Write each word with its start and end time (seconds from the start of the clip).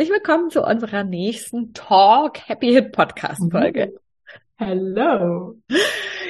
Herzlich 0.00 0.16
willkommen 0.16 0.48
zu 0.48 0.62
unserer 0.62 1.04
nächsten 1.04 1.74
Talk 1.74 2.48
Happy 2.48 2.72
Hit 2.72 2.92
Podcast 2.92 3.42
Folge. 3.50 3.92
Hallo. 4.58 5.56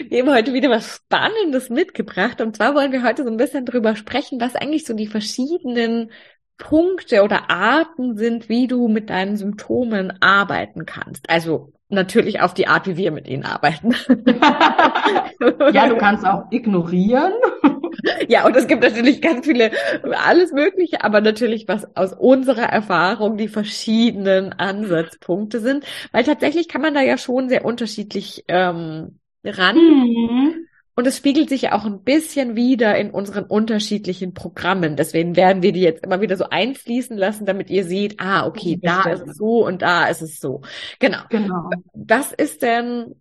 Wir 0.08 0.22
haben 0.22 0.34
heute 0.34 0.52
wieder 0.52 0.70
was 0.70 0.96
Spannendes 0.96 1.70
mitgebracht 1.70 2.40
und 2.40 2.56
zwar 2.56 2.74
wollen 2.74 2.90
wir 2.90 3.04
heute 3.04 3.22
so 3.22 3.30
ein 3.30 3.36
bisschen 3.36 3.64
drüber 3.64 3.94
sprechen, 3.94 4.40
was 4.40 4.56
eigentlich 4.56 4.84
so 4.84 4.94
die 4.94 5.06
verschiedenen 5.06 6.10
Punkte 6.58 7.22
oder 7.22 7.48
Arten 7.48 8.16
sind, 8.16 8.48
wie 8.48 8.66
du 8.66 8.88
mit 8.88 9.08
deinen 9.08 9.36
Symptomen 9.36 10.20
arbeiten 10.20 10.84
kannst. 10.84 11.30
Also 11.30 11.72
natürlich 11.88 12.40
auf 12.40 12.54
die 12.54 12.66
Art, 12.66 12.88
wie 12.88 12.96
wir 12.96 13.12
mit 13.12 13.28
ihnen 13.28 13.44
arbeiten. 13.44 13.92
ja, 15.72 15.88
du 15.88 15.96
kannst 15.96 16.26
auch 16.26 16.50
ignorieren. 16.50 17.34
Ja, 18.28 18.46
und 18.46 18.56
es 18.56 18.66
gibt 18.66 18.82
natürlich 18.82 19.20
ganz 19.20 19.46
viele, 19.46 19.70
alles 20.02 20.52
Mögliche, 20.52 21.02
aber 21.02 21.20
natürlich 21.20 21.68
was 21.68 21.96
aus 21.96 22.12
unserer 22.12 22.64
Erfahrung 22.64 23.36
die 23.36 23.48
verschiedenen 23.48 24.52
Ansatzpunkte 24.52 25.60
sind, 25.60 25.84
weil 26.12 26.24
tatsächlich 26.24 26.68
kann 26.68 26.82
man 26.82 26.94
da 26.94 27.00
ja 27.00 27.18
schon 27.18 27.48
sehr 27.48 27.64
unterschiedlich 27.64 28.44
ähm, 28.48 29.18
ran. 29.44 29.76
Mhm. 29.76 30.66
Und 31.00 31.06
es 31.06 31.16
spiegelt 31.16 31.48
sich 31.48 31.62
ja 31.62 31.72
auch 31.72 31.86
ein 31.86 32.02
bisschen 32.02 32.56
wieder 32.56 32.94
in 32.98 33.10
unseren 33.10 33.44
unterschiedlichen 33.44 34.34
Programmen. 34.34 34.96
Deswegen 34.96 35.34
werden 35.34 35.62
wir 35.62 35.72
die 35.72 35.80
jetzt 35.80 36.04
immer 36.04 36.20
wieder 36.20 36.36
so 36.36 36.50
einfließen 36.50 37.16
lassen, 37.16 37.46
damit 37.46 37.70
ihr 37.70 37.84
seht, 37.84 38.20
ah, 38.20 38.46
okay, 38.46 38.78
da 38.82 39.08
ist 39.10 39.26
es 39.26 39.36
so 39.36 39.64
und 39.64 39.80
da 39.80 40.08
ist 40.08 40.20
es 40.20 40.40
so. 40.40 40.60
Genau. 40.98 41.20
Genau. 41.30 41.70
Was 41.94 42.32
ist 42.32 42.60
denn, 42.60 43.14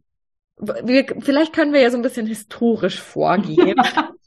wir, 0.58 1.06
vielleicht 1.20 1.54
können 1.54 1.72
wir 1.72 1.80
ja 1.80 1.90
so 1.90 1.96
ein 1.96 2.02
bisschen 2.02 2.26
historisch 2.26 3.00
vorgehen. 3.00 3.76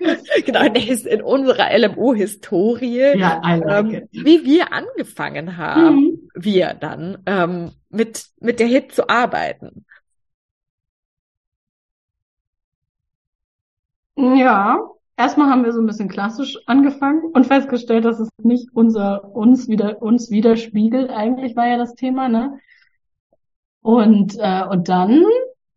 genau, 0.44 0.62
in 0.64 1.22
unserer 1.22 1.76
LMO-Historie, 1.78 3.18
ja, 3.18 3.40
ähm, 3.44 4.08
wie 4.12 4.44
wir 4.44 4.72
angefangen 4.72 5.56
haben, 5.56 5.96
mhm. 5.96 6.30
wir 6.34 6.74
dann 6.74 7.18
ähm, 7.26 7.72
mit, 7.90 8.26
mit 8.40 8.60
der 8.60 8.66
Hit 8.66 8.92
zu 8.92 9.08
arbeiten. 9.08 9.84
Ja, 14.16 14.80
erstmal 15.16 15.50
haben 15.50 15.64
wir 15.64 15.72
so 15.72 15.80
ein 15.80 15.86
bisschen 15.86 16.08
klassisch 16.08 16.58
angefangen 16.66 17.22
und 17.32 17.46
festgestellt, 17.46 18.04
dass 18.04 18.20
es 18.20 18.28
nicht 18.42 18.68
unser 18.72 19.34
uns 19.34 19.68
wieder 19.68 20.02
uns 20.02 20.30
widerspiegelt. 20.30 21.10
Eigentlich 21.10 21.56
war 21.56 21.66
ja 21.66 21.78
das 21.78 21.94
Thema, 21.94 22.28
ne? 22.28 22.58
Und 23.82 24.36
äh, 24.38 24.64
und 24.66 24.88
dann 24.88 25.24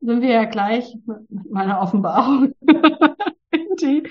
sind 0.02 0.22
wir 0.22 0.32
ja 0.32 0.46
gleich 0.46 0.98
mit 1.06 1.52
meiner 1.52 1.80
Offenbarung 1.80 2.54
in 3.84 4.04
die, 4.04 4.10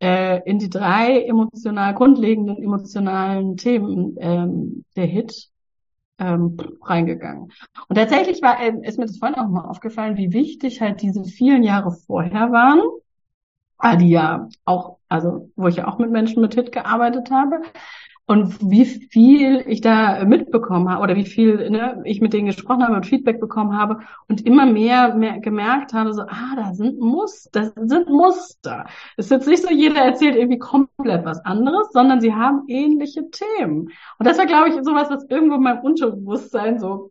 äh, 0.00 0.40
in 0.48 0.58
die 0.58 0.70
drei 0.70 1.22
emotional 1.22 1.94
grundlegenden 1.94 2.62
emotionalen 2.62 3.56
Themen 3.56 4.16
ähm, 4.18 4.84
der 4.96 5.06
Hit 5.06 5.48
ähm, 6.18 6.56
reingegangen. 6.82 7.52
Und 7.88 7.96
tatsächlich 7.96 8.40
war, 8.42 8.60
äh, 8.60 8.72
ist 8.82 8.98
mir 8.98 9.06
das 9.06 9.18
vorhin 9.18 9.38
auch 9.38 9.48
mal 9.48 9.68
aufgefallen, 9.68 10.16
wie 10.16 10.32
wichtig 10.32 10.80
halt 10.80 11.02
diese 11.02 11.24
vielen 11.24 11.62
Jahre 11.62 11.92
vorher 11.92 12.52
waren, 12.52 12.80
die 14.00 14.10
ja 14.10 14.48
auch, 14.64 14.98
also 15.08 15.50
wo 15.56 15.66
ich 15.68 15.76
ja 15.76 15.88
auch 15.88 15.98
mit 15.98 16.10
Menschen 16.10 16.40
mit 16.40 16.54
Hit 16.54 16.72
gearbeitet 16.72 17.30
habe, 17.30 17.60
und 18.26 18.58
wie 18.70 18.86
viel 18.86 19.62
ich 19.66 19.82
da 19.82 20.24
mitbekommen 20.24 20.88
habe 20.88 21.02
oder 21.02 21.16
wie 21.16 21.26
viel 21.26 21.70
ne, 21.70 22.00
ich 22.04 22.20
mit 22.20 22.32
denen 22.32 22.46
gesprochen 22.46 22.82
habe 22.82 22.94
und 22.94 23.06
Feedback 23.06 23.38
bekommen 23.38 23.76
habe 23.76 23.98
und 24.28 24.46
immer 24.46 24.64
mehr, 24.66 25.14
mehr 25.14 25.40
gemerkt 25.40 25.92
habe, 25.92 26.14
so, 26.14 26.22
ah, 26.22 26.56
da 26.56 26.72
sind 26.72 26.98
Muster, 26.98 27.72
das 27.76 27.88
sind 27.88 28.08
Muster. 28.08 28.86
Es 29.16 29.26
ist 29.26 29.30
jetzt 29.30 29.48
nicht 29.48 29.62
so, 29.62 29.70
jeder 29.70 30.00
erzählt 30.00 30.36
irgendwie 30.36 30.58
komplett 30.58 31.24
was 31.24 31.44
anderes, 31.44 31.88
sondern 31.92 32.20
sie 32.20 32.34
haben 32.34 32.62
ähnliche 32.68 33.30
Themen. 33.30 33.90
Und 34.18 34.26
das 34.26 34.38
war, 34.38 34.46
glaube 34.46 34.70
ich, 34.70 34.74
sowas, 34.82 35.10
was 35.10 35.24
irgendwo 35.28 35.56
in 35.56 35.62
meinem 35.62 35.82
Unterbewusstsein 35.82 36.78
so 36.78 37.10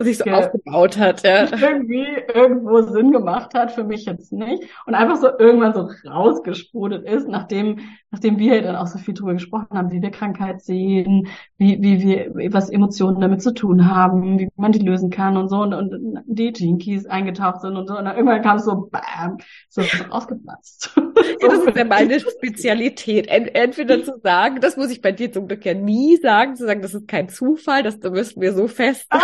sich 0.00 0.18
so 0.18 0.24
aufgebaut 0.24 0.98
hat, 0.98 1.22
ja. 1.22 1.44
Irgendwie 1.44 2.06
irgendwo 2.34 2.82
Sinn 2.82 3.12
gemacht 3.12 3.54
hat, 3.54 3.70
für 3.70 3.84
mich 3.84 4.06
jetzt 4.06 4.32
nicht. 4.32 4.64
Und 4.86 4.94
einfach 4.94 5.16
so 5.16 5.28
irgendwann 5.38 5.72
so 5.72 5.88
rausgesprudelt 6.08 7.04
ist, 7.04 7.28
nachdem, 7.28 7.78
nachdem 8.10 8.38
wir 8.38 8.60
dann 8.62 8.74
auch 8.74 8.88
so 8.88 8.98
viel 8.98 9.14
drüber 9.14 9.34
gesprochen 9.34 9.78
haben, 9.78 9.92
wie 9.92 10.02
wir 10.02 10.10
Krankheit 10.10 10.62
sehen, 10.62 11.28
wie, 11.58 11.80
wie 11.80 12.02
wir, 12.02 12.52
was 12.52 12.70
Emotionen 12.70 13.20
damit 13.20 13.42
zu 13.42 13.54
tun 13.54 13.88
haben, 13.88 14.40
wie 14.40 14.48
man 14.56 14.72
die 14.72 14.84
lösen 14.84 15.10
kann 15.10 15.36
und 15.36 15.48
so, 15.48 15.58
und, 15.62 15.72
und 15.72 16.22
die 16.26 16.52
Jinkies 16.52 17.06
eingetaucht 17.06 17.60
sind 17.60 17.76
und 17.76 17.86
so. 17.86 17.96
Und 17.96 18.04
dann 18.04 18.16
irgendwann 18.16 18.42
kam 18.42 18.56
es 18.56 18.64
so, 18.64 18.90
bam, 18.90 19.38
so 19.68 19.82
rausgeplatzt. 20.10 20.96
Ja, 21.40 21.48
das 21.48 21.64
ist 21.64 21.76
ja 21.76 21.84
meine 21.84 22.20
Spezialität. 22.38 23.28
Entweder 23.28 24.02
zu 24.02 24.18
sagen, 24.22 24.60
das 24.60 24.76
muss 24.76 24.90
ich 24.90 25.00
bei 25.00 25.12
dir 25.12 25.32
zum 25.32 25.46
Glück 25.46 25.64
ja 25.64 25.74
nie 25.74 26.16
sagen, 26.16 26.56
zu 26.56 26.66
sagen, 26.66 26.82
das 26.82 26.94
ist 26.94 27.08
kein 27.08 27.28
Zufall, 27.28 27.82
das 27.82 27.98
müssen 27.98 28.40
wir 28.40 28.52
so 28.52 28.66
fest. 28.66 29.06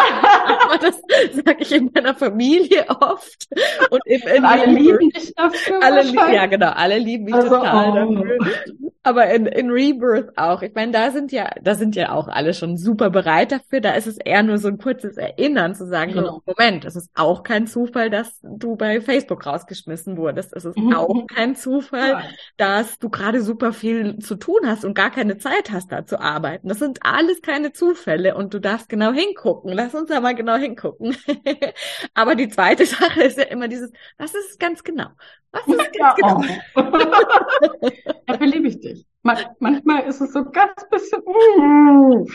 aber 0.70 0.78
das 0.78 1.00
sage 1.44 1.56
ich 1.60 1.72
in 1.72 1.90
meiner 1.92 2.14
Familie 2.14 2.86
oft. 2.88 3.48
Und, 3.90 4.00
in, 4.06 4.20
in 4.22 4.44
alle 4.44 4.66
lieben 4.66 5.10
dich 5.10 5.34
dafür. 5.34 5.82
Alle, 5.82 6.04
ja, 6.34 6.46
genau, 6.46 6.70
alle 6.70 6.98
lieben 6.98 7.24
mich 7.24 7.34
also, 7.34 7.48
total 7.56 8.06
oh. 8.06 8.14
dafür. 8.14 8.89
Aber 9.02 9.30
in, 9.30 9.46
in 9.46 9.70
Rebirth 9.70 10.36
auch. 10.36 10.60
Ich 10.60 10.74
meine, 10.74 10.92
da 10.92 11.10
sind 11.10 11.32
ja, 11.32 11.50
da 11.62 11.74
sind 11.74 11.96
ja 11.96 12.12
auch 12.12 12.28
alle 12.28 12.52
schon 12.52 12.76
super 12.76 13.08
bereit 13.08 13.50
dafür. 13.50 13.80
Da 13.80 13.92
ist 13.92 14.06
es 14.06 14.18
eher 14.18 14.42
nur 14.42 14.58
so 14.58 14.68
ein 14.68 14.76
kurzes 14.76 15.16
Erinnern 15.16 15.74
zu 15.74 15.86
sagen, 15.86 16.12
genau. 16.12 16.42
Moment, 16.44 16.84
es 16.84 16.96
ist 16.96 17.10
auch 17.14 17.42
kein 17.42 17.66
Zufall, 17.66 18.10
dass 18.10 18.38
du 18.42 18.76
bei 18.76 19.00
Facebook 19.00 19.46
rausgeschmissen 19.46 20.18
wurdest. 20.18 20.54
Es 20.54 20.66
ist 20.66 20.76
mhm. 20.76 20.94
auch 20.94 21.26
kein 21.34 21.56
Zufall, 21.56 22.10
ja. 22.10 22.22
dass 22.58 22.98
du 22.98 23.08
gerade 23.08 23.40
super 23.40 23.72
viel 23.72 24.18
zu 24.18 24.36
tun 24.36 24.60
hast 24.66 24.84
und 24.84 24.92
gar 24.92 25.10
keine 25.10 25.38
Zeit 25.38 25.70
hast, 25.72 25.90
da 25.92 26.04
zu 26.04 26.20
arbeiten. 26.20 26.68
Das 26.68 26.78
sind 26.78 26.98
alles 27.02 27.40
keine 27.40 27.72
Zufälle 27.72 28.34
und 28.34 28.52
du 28.52 28.60
darfst 28.60 28.90
genau 28.90 29.12
hingucken. 29.12 29.72
Lass 29.72 29.94
uns 29.94 30.10
da 30.10 30.20
mal 30.20 30.34
genau 30.34 30.56
hingucken. 30.56 31.16
Aber 32.14 32.34
die 32.34 32.50
zweite 32.50 32.84
Sache 32.84 33.22
ist 33.22 33.38
ja 33.38 33.44
immer 33.44 33.68
dieses, 33.68 33.90
was 34.18 34.34
ist 34.34 34.50
es 34.50 34.58
ganz 34.58 34.84
genau? 34.84 35.08
Was 35.52 35.66
ist 35.66 35.80
es 35.80 35.98
ganz 35.98 36.14
genau? 36.16 36.42
Dafür 38.26 38.46
liebe 38.46 38.68
ich 38.68 38.80
dich. 38.80 38.89
Man 39.22 39.36
manchmal 39.58 40.02
ist 40.04 40.20
es 40.20 40.32
so 40.32 40.44
ganz 40.50 40.88
bisschen, 40.90 41.20
mm, 41.26 42.26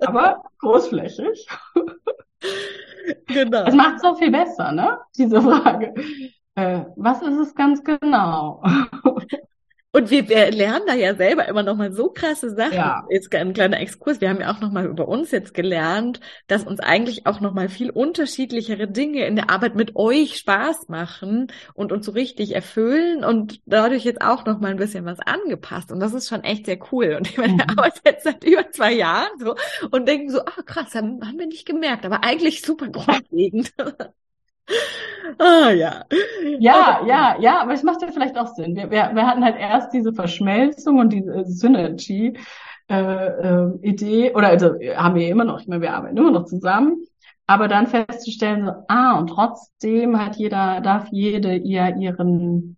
aber 0.00 0.42
großflächig. 0.58 1.48
Genau. 3.26 3.64
Es 3.64 3.74
macht 3.74 4.00
so 4.00 4.14
viel 4.14 4.30
besser, 4.30 4.72
ne? 4.72 4.98
Diese 5.16 5.40
Frage. 5.40 5.94
Äh, 6.54 6.84
was 6.96 7.20
ist 7.22 7.36
es 7.38 7.54
ganz 7.54 7.82
genau? 7.82 8.62
Und 9.94 10.10
wir, 10.10 10.28
wir 10.28 10.50
lernen 10.50 10.86
da 10.88 10.94
ja 10.94 11.14
selber 11.14 11.46
immer 11.46 11.62
noch 11.62 11.76
mal 11.76 11.92
so 11.92 12.10
krasse 12.10 12.50
Sachen. 12.50 12.74
Ja. 12.74 13.06
Jetzt 13.10 13.32
ein 13.32 13.52
kleiner 13.52 13.78
Exkurs. 13.78 14.20
Wir 14.20 14.28
haben 14.28 14.40
ja 14.40 14.52
auch 14.52 14.58
noch 14.58 14.72
mal 14.72 14.86
über 14.86 15.06
uns 15.06 15.30
jetzt 15.30 15.54
gelernt, 15.54 16.18
dass 16.48 16.64
uns 16.64 16.80
eigentlich 16.80 17.26
auch 17.26 17.40
noch 17.40 17.54
mal 17.54 17.68
viel 17.68 17.90
unterschiedlichere 17.90 18.88
Dinge 18.88 19.24
in 19.24 19.36
der 19.36 19.50
Arbeit 19.50 19.76
mit 19.76 19.94
euch 19.94 20.36
Spaß 20.38 20.88
machen 20.88 21.46
und 21.74 21.92
uns 21.92 22.06
so 22.06 22.10
richtig 22.10 22.56
erfüllen 22.56 23.22
und 23.22 23.60
dadurch 23.66 24.04
jetzt 24.04 24.20
auch 24.20 24.44
noch 24.46 24.58
mal 24.58 24.72
ein 24.72 24.78
bisschen 24.78 25.04
was 25.04 25.20
angepasst. 25.20 25.92
Und 25.92 26.00
das 26.00 26.12
ist 26.12 26.28
schon 26.28 26.42
echt 26.42 26.66
sehr 26.66 26.78
cool. 26.90 27.14
Und 27.16 27.30
ich 27.30 27.38
meine, 27.38 27.56
wir 27.56 27.64
mhm. 27.64 27.78
arbeiten 27.78 28.00
jetzt 28.04 28.24
seit 28.24 28.42
über 28.42 28.68
zwei 28.72 28.94
Jahren 28.94 29.38
so 29.38 29.54
und 29.92 30.08
denken 30.08 30.28
so, 30.30 30.40
ah 30.40 30.62
krass, 30.66 30.96
haben, 30.96 31.24
haben 31.24 31.38
wir 31.38 31.46
nicht 31.46 31.66
gemerkt, 31.66 32.04
aber 32.04 32.24
eigentlich 32.24 32.62
super 32.62 32.88
grundlegend. 32.88 33.72
Ah, 35.38 35.70
ja. 35.70 36.04
Ja, 36.58 37.00
ja, 37.06 37.36
ja, 37.40 37.60
aber 37.60 37.72
es 37.72 37.82
macht 37.82 38.02
ja 38.02 38.08
vielleicht 38.12 38.36
auch 38.38 38.54
Sinn. 38.54 38.76
Wir, 38.76 38.90
wir, 38.90 39.10
wir 39.14 39.26
hatten 39.26 39.44
halt 39.44 39.56
erst 39.58 39.92
diese 39.92 40.12
Verschmelzung 40.12 40.98
und 40.98 41.12
diese 41.12 41.44
Synergy, 41.44 42.36
äh, 42.88 43.26
äh, 43.26 43.78
Idee, 43.82 44.32
oder 44.34 44.48
also 44.48 44.74
haben 44.96 45.14
wir 45.14 45.28
immer 45.28 45.44
noch, 45.44 45.60
ich 45.60 45.68
meine, 45.68 45.82
wir 45.82 45.94
arbeiten 45.94 46.16
immer 46.16 46.30
noch 46.30 46.44
zusammen, 46.44 47.04
aber 47.46 47.68
dann 47.68 47.86
festzustellen, 47.86 48.66
so, 48.66 48.72
ah, 48.88 49.18
und 49.18 49.28
trotzdem 49.28 50.18
hat 50.18 50.36
jeder, 50.36 50.80
darf 50.80 51.08
jede 51.10 51.56
ihr 51.56 51.96
ihren 51.96 52.76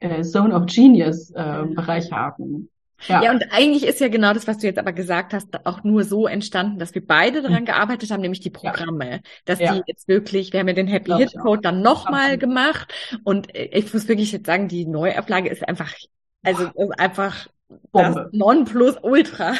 äh, 0.00 0.22
Zone 0.22 0.54
of 0.54 0.66
Genius 0.66 1.30
äh, 1.30 1.64
Bereich 1.74 2.12
haben. 2.12 2.68
Ja. 3.06 3.22
ja, 3.22 3.30
und 3.30 3.44
eigentlich 3.52 3.86
ist 3.86 4.00
ja 4.00 4.08
genau 4.08 4.32
das, 4.32 4.46
was 4.46 4.58
du 4.58 4.66
jetzt 4.66 4.78
aber 4.78 4.92
gesagt 4.92 5.32
hast, 5.32 5.64
auch 5.66 5.84
nur 5.84 6.04
so 6.04 6.26
entstanden, 6.26 6.78
dass 6.78 6.94
wir 6.94 7.06
beide 7.06 7.42
daran 7.42 7.62
mhm. 7.62 7.66
gearbeitet 7.66 8.10
haben, 8.10 8.20
nämlich 8.20 8.40
die 8.40 8.50
Programme. 8.50 9.10
Ja. 9.10 9.18
Dass 9.44 9.60
ja. 9.60 9.74
die 9.74 9.82
jetzt 9.86 10.08
wirklich, 10.08 10.52
wir 10.52 10.60
haben 10.60 10.68
ja 10.68 10.74
den 10.74 10.88
Happy 10.88 11.12
Hit 11.12 11.38
Code 11.38 11.62
dann 11.62 11.80
nochmal 11.82 12.38
gemacht. 12.38 12.92
Und 13.24 13.54
äh, 13.54 13.68
ich 13.72 13.92
muss 13.92 14.08
wirklich 14.08 14.32
jetzt 14.32 14.46
sagen, 14.46 14.68
die 14.68 14.86
Neuauflage 14.86 15.48
ist 15.48 15.66
einfach, 15.66 15.94
also 16.42 16.64
ist 16.64 17.00
einfach 17.00 17.46
Bombe. 17.92 18.22
Das 18.24 18.32
Nonplusultra. 18.32 19.52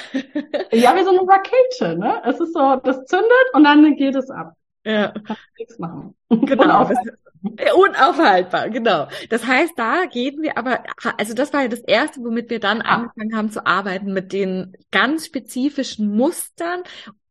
ja, 0.72 0.96
wie 0.96 1.04
so 1.04 1.10
eine 1.10 1.28
Rakete, 1.28 1.98
ne? 1.98 2.22
Es 2.24 2.40
ist 2.40 2.54
so, 2.54 2.76
das 2.82 3.04
zündet 3.04 3.28
und 3.52 3.64
dann 3.64 3.96
geht 3.96 4.16
es 4.16 4.30
ab. 4.30 4.54
Ja. 4.84 5.12
Kannst 5.12 5.42
nichts 5.58 5.78
machen. 5.78 6.14
Genau. 6.30 6.90
Unaufhaltbar, 7.42 8.70
genau. 8.70 9.08
Das 9.30 9.46
heißt, 9.46 9.72
da 9.76 10.06
gehen 10.06 10.42
wir 10.42 10.58
aber, 10.58 10.82
also 11.16 11.34
das 11.34 11.52
war 11.52 11.62
ja 11.62 11.68
das 11.68 11.80
Erste, 11.80 12.20
womit 12.20 12.50
wir 12.50 12.60
dann 12.60 12.80
ah. 12.82 12.96
angefangen 12.96 13.36
haben 13.36 13.50
zu 13.50 13.66
arbeiten, 13.66 14.12
mit 14.12 14.32
den 14.32 14.76
ganz 14.90 15.26
spezifischen 15.26 16.14
Mustern. 16.14 16.82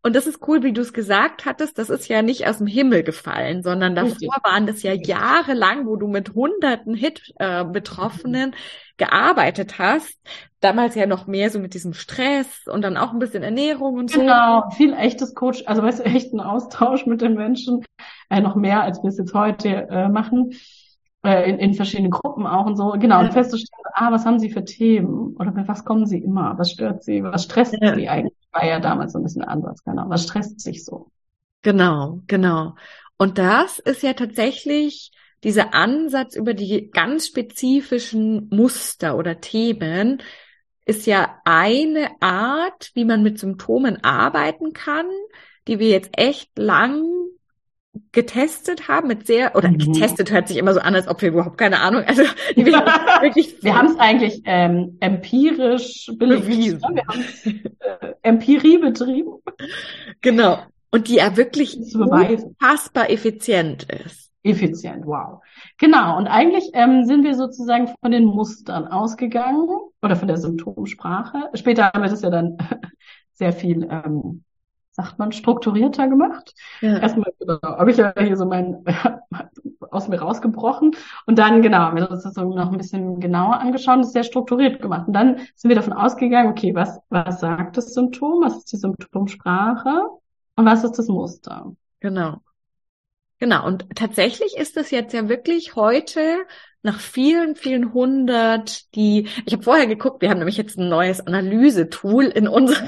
Und 0.07 0.15
das 0.15 0.25
ist 0.25 0.47
cool, 0.47 0.63
wie 0.63 0.71
du 0.71 0.79
es 0.79 0.93
gesagt 0.93 1.45
hattest, 1.45 1.77
das 1.77 1.89
ist 1.89 2.07
ja 2.07 2.21
nicht 2.21 2.47
aus 2.47 2.59
dem 2.59 2.67
Himmel 2.67 3.03
gefallen, 3.03 3.61
sondern 3.61 3.93
davor 3.93 4.11
Richtig. 4.11 4.29
waren 4.41 4.65
das 4.65 4.81
ja 4.81 4.93
jahrelang, 4.93 5.85
wo 5.85 5.97
du 5.97 6.07
mit 6.07 6.33
hunderten 6.33 6.95
Hit-Betroffenen 6.95 8.53
äh, 8.53 8.55
gearbeitet 8.95 9.79
hast. 9.79 10.17
Damals 10.61 10.95
ja 10.95 11.07
noch 11.07 11.27
mehr 11.27 11.49
so 11.49 11.59
mit 11.59 11.73
diesem 11.73 11.93
Stress 11.93 12.47
und 12.71 12.83
dann 12.83 12.95
auch 12.95 13.11
ein 13.11 13.19
bisschen 13.19 13.43
Ernährung 13.43 13.95
und 13.95 14.09
so. 14.09 14.21
Genau, 14.21 14.69
viel 14.69 14.93
echtes 14.93 15.35
Coach, 15.35 15.63
also 15.65 15.83
weißt 15.83 15.99
du, 15.99 16.03
echten 16.05 16.39
Austausch 16.39 17.05
mit 17.05 17.19
den 17.19 17.33
Menschen, 17.33 17.83
äh, 18.29 18.39
noch 18.39 18.55
mehr, 18.55 18.83
als 18.83 19.03
wir 19.03 19.09
es 19.09 19.17
jetzt 19.17 19.33
heute 19.33 19.89
äh, 19.89 20.07
machen 20.07 20.53
äh, 21.27 21.49
in, 21.49 21.59
in 21.59 21.73
verschiedenen 21.73 22.11
Gruppen 22.11 22.47
auch 22.47 22.65
und 22.65 22.77
so. 22.77 22.91
Genau, 22.91 23.19
und 23.19 23.33
festzustellen, 23.33 23.83
ah, 23.93 24.11
was 24.11 24.25
haben 24.25 24.39
sie 24.39 24.49
für 24.49 24.63
Themen? 24.63 25.35
Oder 25.35 25.51
mit 25.51 25.67
was 25.67 25.83
kommen 25.83 26.05
sie 26.05 26.19
immer? 26.19 26.57
Was 26.57 26.71
stört 26.71 27.03
sie? 27.03 27.21
Was 27.21 27.43
stresst 27.43 27.75
ja. 27.81 27.95
sie 27.95 28.07
eigentlich? 28.07 28.33
War 28.53 28.65
ja 28.65 28.79
damals 28.79 29.11
so 29.11 29.19
ein 29.19 29.23
bisschen 29.23 29.43
anders, 29.43 29.83
genau. 29.83 30.05
Was 30.07 30.23
stresst 30.23 30.61
sich 30.61 30.85
so? 30.85 31.11
Genau, 31.63 32.21
genau. 32.27 32.75
Und 33.17 33.37
das 33.37 33.79
ist 33.79 34.03
ja 34.03 34.13
tatsächlich 34.13 35.11
dieser 35.43 35.73
Ansatz 35.73 36.35
über 36.35 36.53
die 36.53 36.89
ganz 36.91 37.27
spezifischen 37.27 38.47
Muster 38.49 39.17
oder 39.17 39.41
Themen, 39.41 40.21
ist 40.85 41.05
ja 41.05 41.41
eine 41.43 42.09
Art, 42.21 42.91
wie 42.93 43.03
man 43.03 43.21
mit 43.21 43.37
Symptomen 43.37 44.03
arbeiten 44.03 44.71
kann, 44.71 45.07
die 45.67 45.79
wir 45.79 45.89
jetzt 45.89 46.11
echt 46.13 46.57
lang 46.57 47.03
getestet 48.11 48.87
haben 48.87 49.07
mit 49.07 49.27
sehr 49.27 49.55
oder 49.55 49.69
mhm. 49.69 49.77
getestet 49.77 50.31
hört 50.31 50.47
sich 50.47 50.57
immer 50.57 50.73
so 50.73 50.79
an, 50.79 50.95
als 50.95 51.07
ob 51.07 51.21
wir 51.21 51.29
überhaupt 51.29 51.57
keine 51.57 51.79
Ahnung. 51.79 52.03
Also 52.05 52.23
wir, 52.55 52.65
wirklich 53.21 53.61
wir 53.61 53.77
haben 53.77 53.87
es 53.87 53.99
eigentlich 53.99 54.41
ähm, 54.45 54.97
empirisch 54.99 56.11
bewiesen. 56.17 56.81
Wir 56.93 57.05
haben 57.07 57.23
äh, 58.01 58.13
Empirie 58.21 58.77
betrieben. 58.77 59.33
Genau. 60.21 60.59
Und 60.91 61.07
die 61.07 61.15
ja 61.15 61.35
wirklich 61.35 61.77
unfassbar 61.95 63.09
effizient 63.09 63.83
ist. 63.91 64.31
Effizient, 64.43 65.05
wow. 65.05 65.41
Genau. 65.77 66.17
Und 66.17 66.27
eigentlich 66.27 66.71
ähm, 66.73 67.05
sind 67.05 67.23
wir 67.23 67.35
sozusagen 67.35 67.89
von 67.99 68.11
den 68.11 68.23
Mustern 68.23 68.87
ausgegangen 68.87 69.67
oder 70.01 70.15
von 70.15 70.27
der 70.27 70.37
Symptomsprache. 70.37 71.49
Später 71.53 71.91
haben 71.91 72.01
wir 72.01 72.09
das 72.09 72.21
ja 72.21 72.29
dann 72.29 72.57
sehr 73.33 73.51
viel 73.51 73.87
ähm, 73.89 74.43
sagt 74.97 75.19
man, 75.19 75.31
strukturierter 75.31 76.07
gemacht. 76.07 76.53
Ja. 76.81 76.97
Erstmal 76.97 77.31
genau, 77.39 77.61
habe 77.61 77.91
ich 77.91 77.97
ja 77.97 78.13
hier 78.17 78.35
so 78.35 78.45
mein 78.45 78.83
aus 79.91 80.07
mir 80.07 80.19
rausgebrochen 80.19 80.95
und 81.27 81.39
dann 81.39 81.61
genau, 81.61 81.77
haben 81.77 81.97
wir 81.97 82.09
uns 82.09 82.23
das 82.23 82.33
so 82.33 82.43
noch 82.43 82.71
ein 82.71 82.77
bisschen 82.77 83.19
genauer 83.19 83.59
angeschaut 83.59 83.97
und 83.97 84.01
es 84.01 84.11
sehr 84.11 84.23
strukturiert 84.23 84.81
gemacht. 84.81 85.07
Und 85.07 85.13
dann 85.13 85.37
sind 85.55 85.69
wir 85.69 85.75
davon 85.75 85.93
ausgegangen, 85.93 86.49
okay, 86.49 86.73
was, 86.75 86.99
was 87.09 87.39
sagt 87.39 87.77
das 87.77 87.93
Symptom, 87.93 88.43
was 88.43 88.57
ist 88.57 88.71
die 88.71 88.77
Symptomsprache 88.77 90.07
und 90.55 90.65
was 90.65 90.83
ist 90.83 90.97
das 90.97 91.07
Muster? 91.07 91.73
Genau. 91.99 92.41
Genau. 93.39 93.65
Und 93.67 93.85
tatsächlich 93.95 94.57
ist 94.57 94.77
es 94.77 94.89
jetzt 94.89 95.13
ja 95.13 95.29
wirklich 95.29 95.75
heute 95.75 96.39
nach 96.81 96.99
vielen, 96.99 97.55
vielen 97.55 97.93
hundert, 97.93 98.93
die, 98.95 99.27
ich 99.45 99.53
habe 99.53 99.63
vorher 99.63 99.87
geguckt, 99.87 100.21
wir 100.21 100.29
haben 100.29 100.37
nämlich 100.37 100.57
jetzt 100.57 100.77
ein 100.77 100.89
neues 100.89 101.25
Analysetool 101.25 102.25
in 102.25 102.47
unserer, 102.47 102.87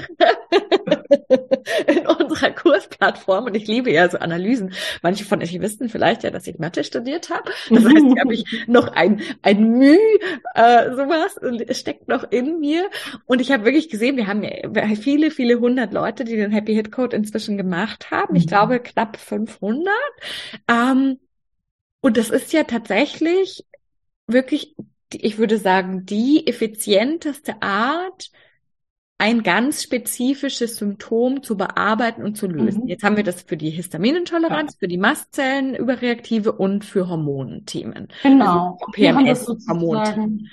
in 1.86 2.06
unserer 2.06 2.50
Kursplattform 2.50 3.46
und 3.46 3.56
ich 3.56 3.66
liebe 3.66 3.90
ja 3.90 4.08
so 4.08 4.18
Analysen. 4.18 4.72
Manche 5.02 5.24
von 5.24 5.42
euch 5.42 5.60
wissen 5.60 5.88
vielleicht 5.88 6.22
ja, 6.22 6.30
dass 6.30 6.46
ich 6.46 6.58
Mathe 6.58 6.84
studiert 6.84 7.30
habe. 7.30 7.50
Das 7.68 7.84
heißt, 7.84 8.06
hier 8.06 8.20
habe 8.20 8.34
ich 8.34 8.44
noch 8.66 8.88
ein, 8.88 9.20
ein 9.42 9.78
Müh, 9.78 9.98
äh, 10.54 10.94
sowas 10.94 11.38
steckt 11.76 12.08
noch 12.08 12.30
in 12.30 12.60
mir. 12.60 12.88
Und 13.26 13.40
ich 13.40 13.50
habe 13.50 13.64
wirklich 13.64 13.88
gesehen, 13.88 14.16
wir 14.16 14.26
haben 14.26 14.42
ja 14.42 14.94
viele, 14.96 15.30
viele 15.30 15.58
hundert 15.60 15.92
Leute, 15.92 16.24
die 16.24 16.36
den 16.36 16.52
Happy 16.52 16.74
Hit 16.74 16.92
Code 16.92 17.16
inzwischen 17.16 17.56
gemacht 17.56 18.10
haben. 18.10 18.36
Ich 18.36 18.46
mhm. 18.46 18.48
glaube 18.48 18.80
knapp 18.80 19.16
500. 19.16 19.92
Ähm, 20.68 21.18
und 22.00 22.16
das 22.16 22.30
ist 22.30 22.52
ja 22.52 22.64
tatsächlich 22.64 23.64
wirklich, 24.26 24.74
ich 25.12 25.38
würde 25.38 25.58
sagen, 25.58 26.06
die 26.06 26.46
effizienteste 26.46 27.60
Art, 27.62 28.30
ein 29.20 29.42
ganz 29.42 29.82
spezifisches 29.82 30.76
Symptom 30.76 31.42
zu 31.42 31.56
bearbeiten 31.56 32.24
und 32.24 32.38
zu 32.38 32.46
lösen. 32.46 32.84
Mhm. 32.84 32.88
Jetzt 32.88 33.04
haben 33.04 33.18
wir 33.18 33.22
das 33.22 33.42
für 33.42 33.58
die 33.58 33.68
Histaminintoleranz, 33.68 34.72
ja. 34.72 34.78
für 34.78 34.88
die 34.88 34.96
Mastzellenüberreaktive 34.96 36.52
und 36.52 36.86
für 36.86 37.06
Hormonthemen. 37.06 38.08
Genau. 38.22 38.78
Also 38.80 38.92
PMS, 38.92 39.46
Hormonthemen. 39.68 40.48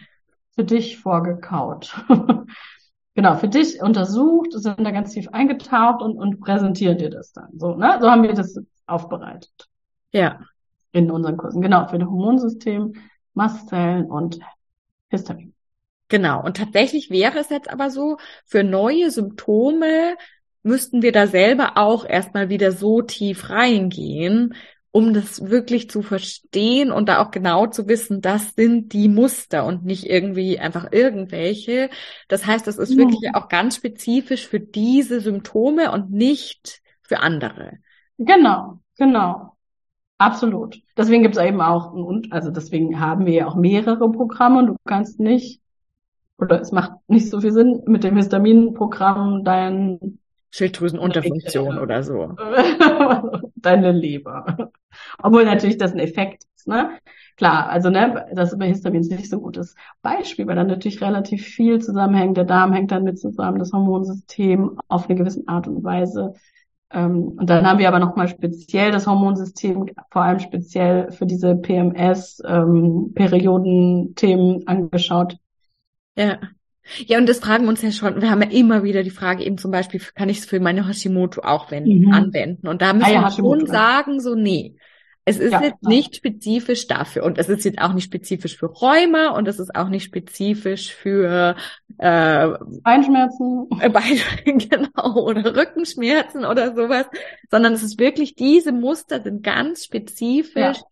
Für 0.53 0.65
dich 0.65 0.97
vorgekaut. 0.97 1.95
genau, 3.15 3.35
für 3.37 3.47
dich 3.47 3.81
untersucht, 3.81 4.51
sind 4.51 4.83
da 4.83 4.91
ganz 4.91 5.13
tief 5.13 5.29
eingetaucht 5.29 6.01
und, 6.01 6.17
und 6.17 6.41
präsentieren 6.41 6.97
dir 6.97 7.09
das 7.09 7.31
dann. 7.31 7.57
So, 7.57 7.75
ne? 7.75 7.97
So 8.01 8.11
haben 8.11 8.23
wir 8.23 8.33
das 8.33 8.59
aufbereitet. 8.85 9.69
Ja. 10.11 10.41
In 10.91 11.09
unseren 11.09 11.37
Kursen. 11.37 11.61
Genau, 11.61 11.87
für 11.87 11.99
das 11.99 12.09
Hormonsystem, 12.09 12.95
Mastzellen 13.33 14.07
und 14.07 14.39
Histamin. 15.09 15.53
Genau. 16.09 16.44
Und 16.44 16.57
tatsächlich 16.57 17.09
wäre 17.09 17.40
es 17.40 17.49
jetzt 17.49 17.69
aber 17.69 17.90
so, 17.90 18.18
für 18.45 18.64
neue 18.64 19.11
Symptome 19.11 20.16
müssten 20.64 21.02
wir 21.02 21.11
da 21.11 21.28
selber 21.28 21.78
auch 21.78 22.06
erstmal 22.06 22.49
wieder 22.49 22.71
so 22.71 23.02
tief 23.02 23.49
reingehen, 23.49 24.54
um 24.92 25.14
das 25.14 25.49
wirklich 25.49 25.90
zu 25.90 26.02
verstehen 26.02 26.92
und 26.92 27.07
da 27.07 27.21
auch 27.21 27.31
genau 27.31 27.68
zu 27.68 27.87
wissen, 27.87 28.21
das 28.21 28.56
sind 28.56 28.94
die 28.94 29.09
Muster 29.09 29.66
und 29.66 29.85
nicht 29.85 30.09
irgendwie 30.09 30.59
einfach 30.59 30.92
irgendwelche. 30.92 31.90
Das 32.28 32.45
heißt, 32.45 32.66
das 32.66 32.78
ist 32.78 32.92
ja. 32.92 32.97
wirklich 32.97 33.35
auch 33.35 33.47
ganz 33.47 33.76
spezifisch 33.76 34.47
für 34.47 34.59
diese 34.59 35.19
Symptome 35.19 35.92
und 35.92 36.11
nicht 36.11 36.81
für 37.02 37.19
andere. 37.19 37.73
Genau, 38.18 38.80
genau. 38.97 39.54
Absolut. 40.18 40.81
Deswegen 40.97 41.21
gibt 41.21 41.37
es 41.37 41.44
eben 41.44 41.61
auch, 41.61 41.94
also 42.31 42.49
deswegen 42.49 42.99
haben 42.99 43.26
wir 43.28 43.33
ja 43.33 43.47
auch 43.47 43.56
mehrere 43.56 44.11
Programme 44.11 44.59
und 44.59 44.68
du 44.68 44.76
kannst 44.83 45.19
nicht, 45.19 45.61
oder 46.37 46.61
es 46.61 46.71
macht 46.71 46.91
nicht 47.07 47.29
so 47.29 47.41
viel 47.41 47.51
Sinn, 47.51 47.81
mit 47.85 48.03
dem 48.03 48.15
Histaminprogramm 48.15 49.44
dein 49.44 50.19
Schilddrüsenunterfunktion 50.51 51.77
oder 51.77 52.03
so. 52.03 52.35
Deine 53.56 53.91
Leber. 53.91 54.71
Obwohl 55.21 55.45
natürlich 55.45 55.77
das 55.77 55.94
ein 55.94 55.99
Effekt 55.99 56.44
ist, 56.56 56.67
ne? 56.67 56.91
Klar, 57.35 57.69
also 57.69 57.89
ne, 57.89 58.27
das 58.33 58.53
ist 58.53 58.59
bei 58.59 58.67
Histamin 58.67 59.01
nicht 59.01 59.29
so 59.29 59.37
ein 59.37 59.44
gutes 59.44 59.75
Beispiel, 60.01 60.47
weil 60.47 60.56
dann 60.56 60.67
natürlich 60.67 61.01
relativ 61.01 61.45
viel 61.45 61.79
zusammenhängt. 61.79 62.37
Der 62.37 62.45
Darm 62.45 62.73
hängt 62.73 62.91
dann 62.91 63.03
mit 63.03 63.19
zusammen, 63.19 63.59
das 63.59 63.73
Hormonsystem 63.73 64.79
auf 64.87 65.07
eine 65.07 65.17
gewisse 65.17 65.44
Art 65.47 65.67
und 65.67 65.83
Weise 65.83 66.33
ähm, 66.89 67.33
und 67.37 67.49
dann 67.49 67.67
haben 67.67 67.79
wir 67.79 67.89
aber 67.89 67.99
nochmal 67.99 68.29
speziell 68.29 68.91
das 68.91 69.07
Hormonsystem, 69.07 69.87
vor 70.09 70.21
allem 70.21 70.39
speziell 70.39 71.11
für 71.11 71.25
diese 71.25 71.53
PMS-Perioden-Themen 71.56 74.56
ähm, 74.56 74.63
angeschaut. 74.65 75.37
Ja. 76.18 76.40
Ja, 77.06 77.18
und 77.18 77.28
das 77.28 77.40
fragen 77.40 77.66
wir 77.66 77.69
uns 77.69 77.81
ja 77.81 77.92
schon, 77.92 78.21
wir 78.21 78.30
haben 78.30 78.42
ja 78.42 78.50
immer 78.50 78.83
wieder 78.83 79.04
die 79.04 79.09
Frage, 79.09 79.44
eben 79.44 79.57
zum 79.57 79.71
Beispiel, 79.71 80.02
kann 80.16 80.30
ich 80.30 80.40
es 80.40 80.45
für 80.45 80.59
meine 80.59 80.88
Hashimoto 80.88 81.42
auch 81.42 81.69
wenden, 81.69 82.06
mhm. 82.06 82.14
anwenden? 82.14 82.68
Und 82.68 82.81
da 82.81 82.94
müssen 82.94 83.07
ah, 83.07 83.14
ja, 83.14 83.21
wir 83.24 83.31
schon 83.31 83.68
sagen, 83.68 84.21
so, 84.21 84.36
nee. 84.36 84.76
Es 85.30 85.40
ist 85.40 85.52
ja, 85.52 85.62
jetzt 85.62 85.80
ja. 85.81 85.90
nicht 85.90 86.16
spezifisch 86.16 86.88
dafür 86.88 87.26
und 87.26 87.38
es 87.38 87.50
ist 87.50 87.66
jetzt 87.66 87.81
auch 87.81 87.92
nicht 87.92 88.06
spezifisch 88.06 88.56
für 88.56 88.68
Rheuma 88.68 89.31
und 89.31 89.45
es 89.50 89.59
ist 89.59 89.76
auch 89.76 89.90
nicht 89.90 90.06
spezifisch 90.06 90.94
für 90.94 91.57
äh, 91.97 92.47
Beinschmerzen, 92.81 93.68
äh, 93.81 93.90
Bein, 93.90 94.21
genau 94.45 95.26
oder 95.26 95.54
Rückenschmerzen 95.54 96.45
oder 96.45 96.74
sowas, 96.74 97.07
sondern 97.52 97.74
es 97.74 97.83
ist 97.83 98.00
wirklich 98.00 98.36
diese 98.36 98.71
Muster 98.71 99.21
sind 99.21 99.44
ganz 99.44 99.83
spezifisch. 99.83 100.78
Ja. 100.78 100.83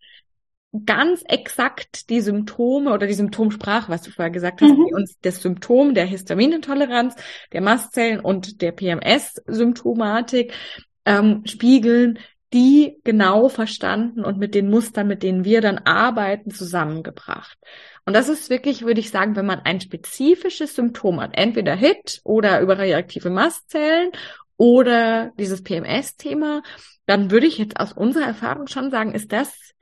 Ganz 0.84 1.22
exakt 1.26 2.10
die 2.10 2.20
Symptome 2.20 2.92
oder 2.92 3.06
die 3.06 3.14
Symptomsprache, 3.14 3.90
was 3.90 4.02
du 4.02 4.10
vorher 4.10 4.32
gesagt 4.32 4.60
hast, 4.60 4.70
mhm. 4.70 4.86
die 4.86 4.94
uns 4.94 5.16
das 5.22 5.40
Symptom 5.40 5.94
der 5.94 6.04
Histaminintoleranz, 6.04 7.14
der 7.52 7.60
Mastzellen 7.60 8.20
und 8.20 8.60
der 8.62 8.72
PMS-Symptomatik 8.72 10.52
ähm, 11.04 11.42
spiegeln, 11.46 12.18
die 12.52 12.98
genau 13.04 13.48
verstanden 13.48 14.24
und 14.24 14.38
mit 14.38 14.54
den 14.54 14.70
Mustern, 14.70 15.08
mit 15.08 15.22
denen 15.22 15.44
wir 15.44 15.60
dann 15.60 15.78
arbeiten, 15.78 16.50
zusammengebracht. 16.50 17.58
Und 18.04 18.14
das 18.14 18.28
ist 18.28 18.50
wirklich, 18.50 18.82
würde 18.82 19.00
ich 19.00 19.10
sagen, 19.10 19.36
wenn 19.36 19.46
man 19.46 19.60
ein 19.60 19.80
spezifisches 19.80 20.74
Symptom 20.76 21.20
hat, 21.20 21.32
entweder 21.34 21.74
HIT 21.74 22.20
oder 22.24 22.60
überreaktive 22.60 23.30
Mastzellen 23.30 24.10
oder 24.56 25.32
dieses 25.38 25.62
PMS-Thema, 25.62 26.62
dann 27.06 27.30
würde 27.30 27.46
ich 27.46 27.58
jetzt 27.58 27.78
aus 27.78 27.92
unserer 27.92 28.26
Erfahrung 28.26 28.68
schon 28.68 28.90
sagen, 28.90 29.12
ist 29.12 29.32
das 29.32 29.74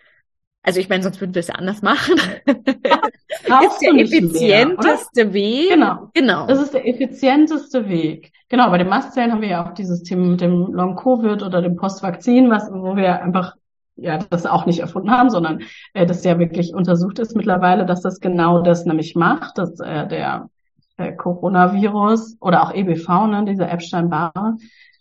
also 0.64 0.80
ich 0.80 0.88
meine, 0.88 1.02
sonst 1.02 1.20
würden 1.20 1.34
wir 1.34 1.40
es 1.40 1.48
ja 1.48 1.56
anders 1.56 1.82
machen. 1.82 2.14
ist 2.46 3.80
der 3.82 3.94
effizienteste 3.94 5.24
mehr, 5.26 5.34
Weg. 5.34 5.68
Genau. 5.68 6.10
Genau. 6.14 6.46
Das 6.46 6.60
ist 6.60 6.72
der 6.72 6.88
effizienteste 6.88 7.88
Weg. 7.88 8.32
Genau, 8.48 8.70
bei 8.70 8.78
den 8.78 8.88
Mastzellen 8.88 9.30
haben 9.30 9.42
wir 9.42 9.48
ja 9.48 9.66
auch 9.66 9.74
dieses 9.74 10.02
Thema 10.02 10.24
mit 10.24 10.40
dem 10.40 10.72
Long-Covid 10.72 11.42
oder 11.42 11.60
dem 11.60 11.76
Postvakzin, 11.76 12.50
was, 12.50 12.70
wo 12.72 12.96
wir 12.96 13.22
einfach 13.22 13.54
ja 13.96 14.18
das 14.30 14.46
auch 14.46 14.64
nicht 14.64 14.80
erfunden 14.80 15.10
haben, 15.10 15.28
sondern 15.28 15.60
äh, 15.92 16.06
das 16.06 16.24
ja 16.24 16.38
wirklich 16.38 16.74
untersucht 16.74 17.18
ist 17.18 17.36
mittlerweile, 17.36 17.84
dass 17.84 18.00
das 18.00 18.18
genau 18.18 18.62
das 18.62 18.86
nämlich 18.86 19.14
macht, 19.14 19.58
dass 19.58 19.78
äh, 19.80 20.08
der 20.08 20.48
äh, 20.96 21.12
Coronavirus 21.12 22.38
oder 22.40 22.62
auch 22.62 22.74
EBV, 22.74 23.26
ne, 23.26 23.44
dieser 23.46 23.70
Epstein-Barr 23.70 24.56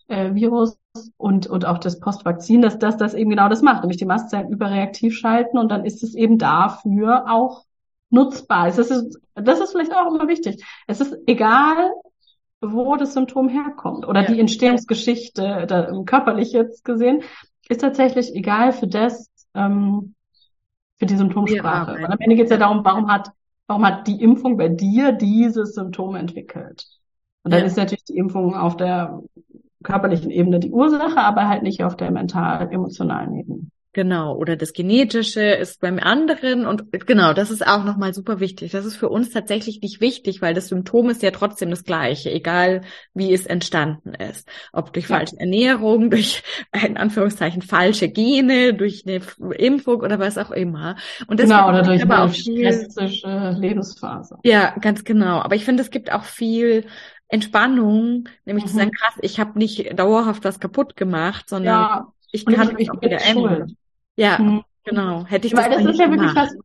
äh, 0.10 0.34
Virus 0.34 0.77
und, 1.18 1.48
und 1.48 1.66
auch 1.66 1.80
das 1.80 2.00
Postvakzin, 2.00 2.62
dass 2.62 2.78
das, 2.78 2.98
das 2.98 3.14
eben 3.14 3.30
genau 3.30 3.50
das 3.50 3.62
macht, 3.62 3.82
nämlich 3.82 3.98
die 3.98 4.06
Mastzellen 4.06 4.50
überreaktiv 4.50 5.18
schalten 5.18 5.58
und 5.58 5.70
dann 5.70 5.86
ist 5.86 6.04
es 6.04 6.14
eben 6.16 6.38
dafür 6.38 7.32
auch 7.32 7.66
nutzbar. 8.10 8.68
Es 8.68 8.78
ist, 8.78 9.20
das 9.34 9.60
ist 9.60 9.72
vielleicht 9.72 9.94
auch 9.94 10.14
immer 10.14 10.28
wichtig. 10.28 10.64
Es 10.88 11.02
ist 11.02 11.18
egal, 11.26 11.92
wo 12.62 12.96
das 12.96 13.14
Symptom 13.14 13.50
herkommt 13.50 14.08
oder 14.08 14.22
ja. 14.22 14.28
die 14.32 14.40
Entstehungsgeschichte, 14.40 15.66
da, 15.68 15.92
körperlich 16.06 16.52
jetzt 16.52 16.86
gesehen, 16.86 17.24
ist 17.68 17.82
tatsächlich 17.82 18.34
egal 18.36 18.72
für 18.72 18.88
das, 18.88 19.30
ähm, 19.56 20.14
für 20.98 21.08
die 21.08 21.18
Symptomsprache. 21.18 22.00
Ja, 22.00 22.08
am 22.08 22.20
Ende 22.20 22.36
geht 22.36 22.46
es 22.46 22.52
ja 22.52 22.58
darum, 22.58 22.86
warum 22.86 23.12
hat, 23.12 23.32
warum 23.68 23.86
hat 23.86 24.08
die 24.08 24.22
Impfung 24.22 24.58
bei 24.58 24.70
dir 24.70 25.12
dieses 25.12 25.74
Symptom 25.74 26.16
entwickelt? 26.16 26.86
Und 27.44 27.52
dann 27.52 27.62
ja. 27.62 27.66
ist 27.66 27.78
natürlich 27.78 28.06
die 28.06 28.18
Impfung 28.18 28.56
auf 28.56 28.78
der 28.78 29.22
körperlichen 29.84 30.32
Ebene 30.32 30.60
die 30.60 30.72
Ursache, 30.72 31.20
aber 31.20 31.48
halt 31.48 31.63
nicht 31.63 31.84
auf 31.84 31.96
der 31.96 32.12
mental-emotionalen 32.12 33.36
Ebene. 33.36 33.68
Genau, 33.96 34.36
oder 34.36 34.56
das 34.56 34.74
Genetische 34.74 35.44
ist 35.44 35.80
beim 35.80 36.00
anderen 36.00 36.66
und 36.66 36.92
genau, 37.06 37.34
das 37.34 37.52
ist 37.52 37.66
auch 37.66 37.84
nochmal 37.84 38.12
super 38.12 38.40
wichtig. 38.40 38.72
Das 38.72 38.86
ist 38.86 38.96
für 38.96 39.08
uns 39.08 39.30
tatsächlich 39.30 39.82
nicht 39.82 40.02
wichtig, 40.02 40.42
weil 40.42 40.56
das 40.56 40.70
Symptom 40.70 41.12
ist 41.12 41.22
ja 41.22 41.30
trotzdem 41.30 41.70
das 41.70 41.84
gleiche, 41.84 42.32
egal 42.32 42.82
wie 43.13 43.32
es 43.32 43.46
entstanden 43.46 44.16
ist. 44.16 44.50
Ob 44.72 44.94
durch 44.94 45.08
ja. 45.08 45.18
falsche 45.18 45.40
Ernährung, 45.40 46.10
durch 46.10 46.42
in 46.84 46.98
Anführungszeichen 46.98 47.62
falsche 47.62 48.10
Gene, 48.10 48.74
durch 48.74 49.04
eine 49.06 49.22
Impfung 49.54 50.02
oder 50.02 50.18
was 50.18 50.40
auch 50.40 50.50
immer. 50.50 50.96
Und 51.28 51.40
das 51.40 51.50
genau, 51.50 51.70
oder 51.70 51.84
durch 51.84 52.02
eine 52.02 52.34
stressige 52.34 53.56
Lebensphase. 53.60 54.40
Ja, 54.44 54.75
ganz 54.82 55.04
genau. 55.04 55.40
Aber 55.40 55.54
ich 55.54 55.66
finde, 55.66 55.84
es 55.84 55.92
gibt 55.92 56.12
auch 56.12 56.24
viel 56.24 56.86
Entspannung, 57.27 58.30
nämlich 58.46 58.65
mhm. 58.65 58.70
zu 58.70 58.75
sagen, 58.75 58.92
krass, 58.92 59.15
ich 59.22 59.39
habe 59.39 59.58
nicht 59.58 59.98
dauerhaft 59.98 60.44
was 60.44 60.60
kaputt 60.60 60.96
gemacht, 60.96 61.50
sondern 61.50 61.74
ja. 61.74 62.13
ich 62.32 62.46
kann 62.46 62.74
mich 62.75 62.92
auch 62.92 63.01
wieder 63.01 63.22
ändern. 63.22 63.75
Ja, 64.15 64.38
mhm. 64.38 64.63
genau. 64.84 65.25
Hätte 65.25 65.48
ich 65.48 65.56
Weil 65.56 65.72
das, 65.72 65.84
das 65.84 65.94
ist 65.94 66.00
ja 66.00 66.10
wirklich 66.10 66.36
was, 66.36 66.56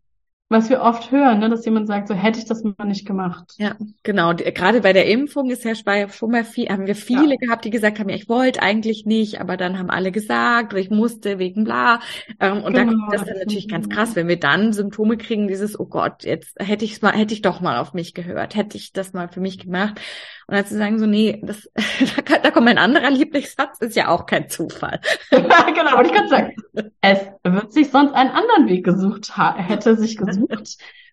was 0.50 0.70
wir 0.70 0.80
oft 0.80 1.10
hören, 1.10 1.40
ne, 1.40 1.50
dass 1.50 1.66
jemand 1.66 1.88
sagt, 1.88 2.08
so 2.08 2.14
hätte 2.14 2.38
ich 2.38 2.46
das 2.46 2.64
mal 2.64 2.86
nicht 2.86 3.06
gemacht. 3.06 3.54
Ja, 3.58 3.76
genau. 4.02 4.34
Gerade 4.34 4.80
bei 4.80 4.94
der 4.94 5.06
Impfung 5.06 5.50
ist 5.50 5.64
ja 5.64 5.74
schon 5.74 6.30
mal 6.30 6.44
viel, 6.44 6.68
haben 6.70 6.86
wir 6.86 6.96
viele 6.96 7.32
ja. 7.32 7.36
gehabt, 7.36 7.66
die 7.66 7.70
gesagt 7.70 7.98
haben, 7.98 8.08
ja, 8.08 8.16
ich 8.16 8.30
wollte 8.30 8.62
eigentlich 8.62 9.04
nicht, 9.04 9.42
aber 9.42 9.58
dann 9.58 9.78
haben 9.78 9.90
alle 9.90 10.10
gesagt, 10.10 10.72
oder 10.72 10.80
ich 10.80 10.88
musste 10.88 11.38
wegen 11.38 11.64
bla. 11.64 12.00
Ähm, 12.40 12.62
und 12.62 12.72
genau, 12.72 12.92
dann 12.92 13.12
ist 13.12 13.20
das 13.20 13.24
dann 13.26 13.38
natürlich 13.38 13.68
ganz 13.68 13.90
krass, 13.90 14.16
wenn 14.16 14.26
wir 14.26 14.40
dann 14.40 14.72
Symptome 14.72 15.18
kriegen, 15.18 15.48
dieses, 15.48 15.78
oh 15.78 15.86
Gott, 15.86 16.24
jetzt 16.24 16.54
hätte 16.58 16.86
ich 16.86 17.02
mal, 17.02 17.12
hätte 17.12 17.34
ich 17.34 17.42
doch 17.42 17.60
mal 17.60 17.78
auf 17.78 17.92
mich 17.92 18.14
gehört, 18.14 18.56
hätte 18.56 18.78
ich 18.78 18.94
das 18.94 19.12
mal 19.12 19.28
für 19.28 19.40
mich 19.40 19.58
gemacht. 19.58 20.00
Und 20.46 20.54
dann 20.54 20.64
zu 20.64 20.78
sagen 20.78 20.98
so, 20.98 21.04
nee, 21.04 21.42
das, 21.42 21.68
da, 22.24 22.38
da 22.38 22.50
kommt 22.50 22.64
mein 22.64 22.78
anderer 22.78 23.10
Lieblingssatz, 23.10 23.80
ist 23.80 23.96
ja 23.96 24.08
auch 24.08 24.24
kein 24.24 24.48
Zufall. 24.48 24.98
genau, 25.30 25.90
aber 25.90 26.06
ich 26.06 26.12
kann 26.12 26.28
sagen, 26.28 26.54
es 27.02 27.18
wird 27.44 27.72
sich 27.74 27.90
sonst 27.90 28.14
einen 28.14 28.30
anderen 28.30 28.66
Weg 28.66 28.82
gesucht, 28.82 29.36
hätte 29.36 29.94
sich 29.96 30.16
gesucht, 30.16 30.37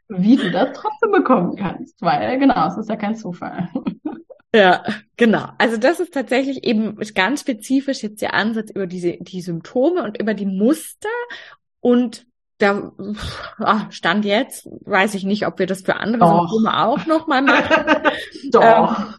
wie 0.08 0.36
du 0.36 0.52
das 0.52 0.70
trotzdem 0.74 1.12
bekommen 1.12 1.56
kannst, 1.56 2.02
weil 2.02 2.38
genau, 2.40 2.68
es 2.68 2.78
ist 2.78 2.90
ja 2.90 2.96
kein 2.96 3.16
Zufall. 3.16 3.70
Ja, 4.56 4.86
genau. 5.18 5.50
Also 5.58 5.76
das 5.76 6.00
ist 6.00 6.14
tatsächlich 6.14 6.64
eben 6.64 6.98
ganz 7.14 7.42
spezifisch 7.42 8.04
jetzt 8.04 8.22
der 8.22 8.34
Ansatz 8.34 8.70
über 8.70 8.88
diese 8.88 9.18
die 9.20 9.42
Symptome 9.42 10.02
und 10.02 10.18
über 10.18 10.34
die 10.34 10.46
Muster 10.46 11.10
und 11.82 12.26
da 12.58 12.94
ach, 13.60 13.92
stand 13.92 14.24
jetzt, 14.24 14.70
weiß 14.86 15.14
ich 15.16 15.26
nicht, 15.26 15.46
ob 15.46 15.60
wir 15.60 15.68
das 15.68 15.82
für 15.82 15.98
andere 15.98 16.22
Doch. 16.22 16.48
Symptome 16.48 16.86
auch 16.86 17.06
nochmal 17.06 17.42
machen. 17.42 17.86
Doch. 18.52 19.00
Ähm, 19.00 19.16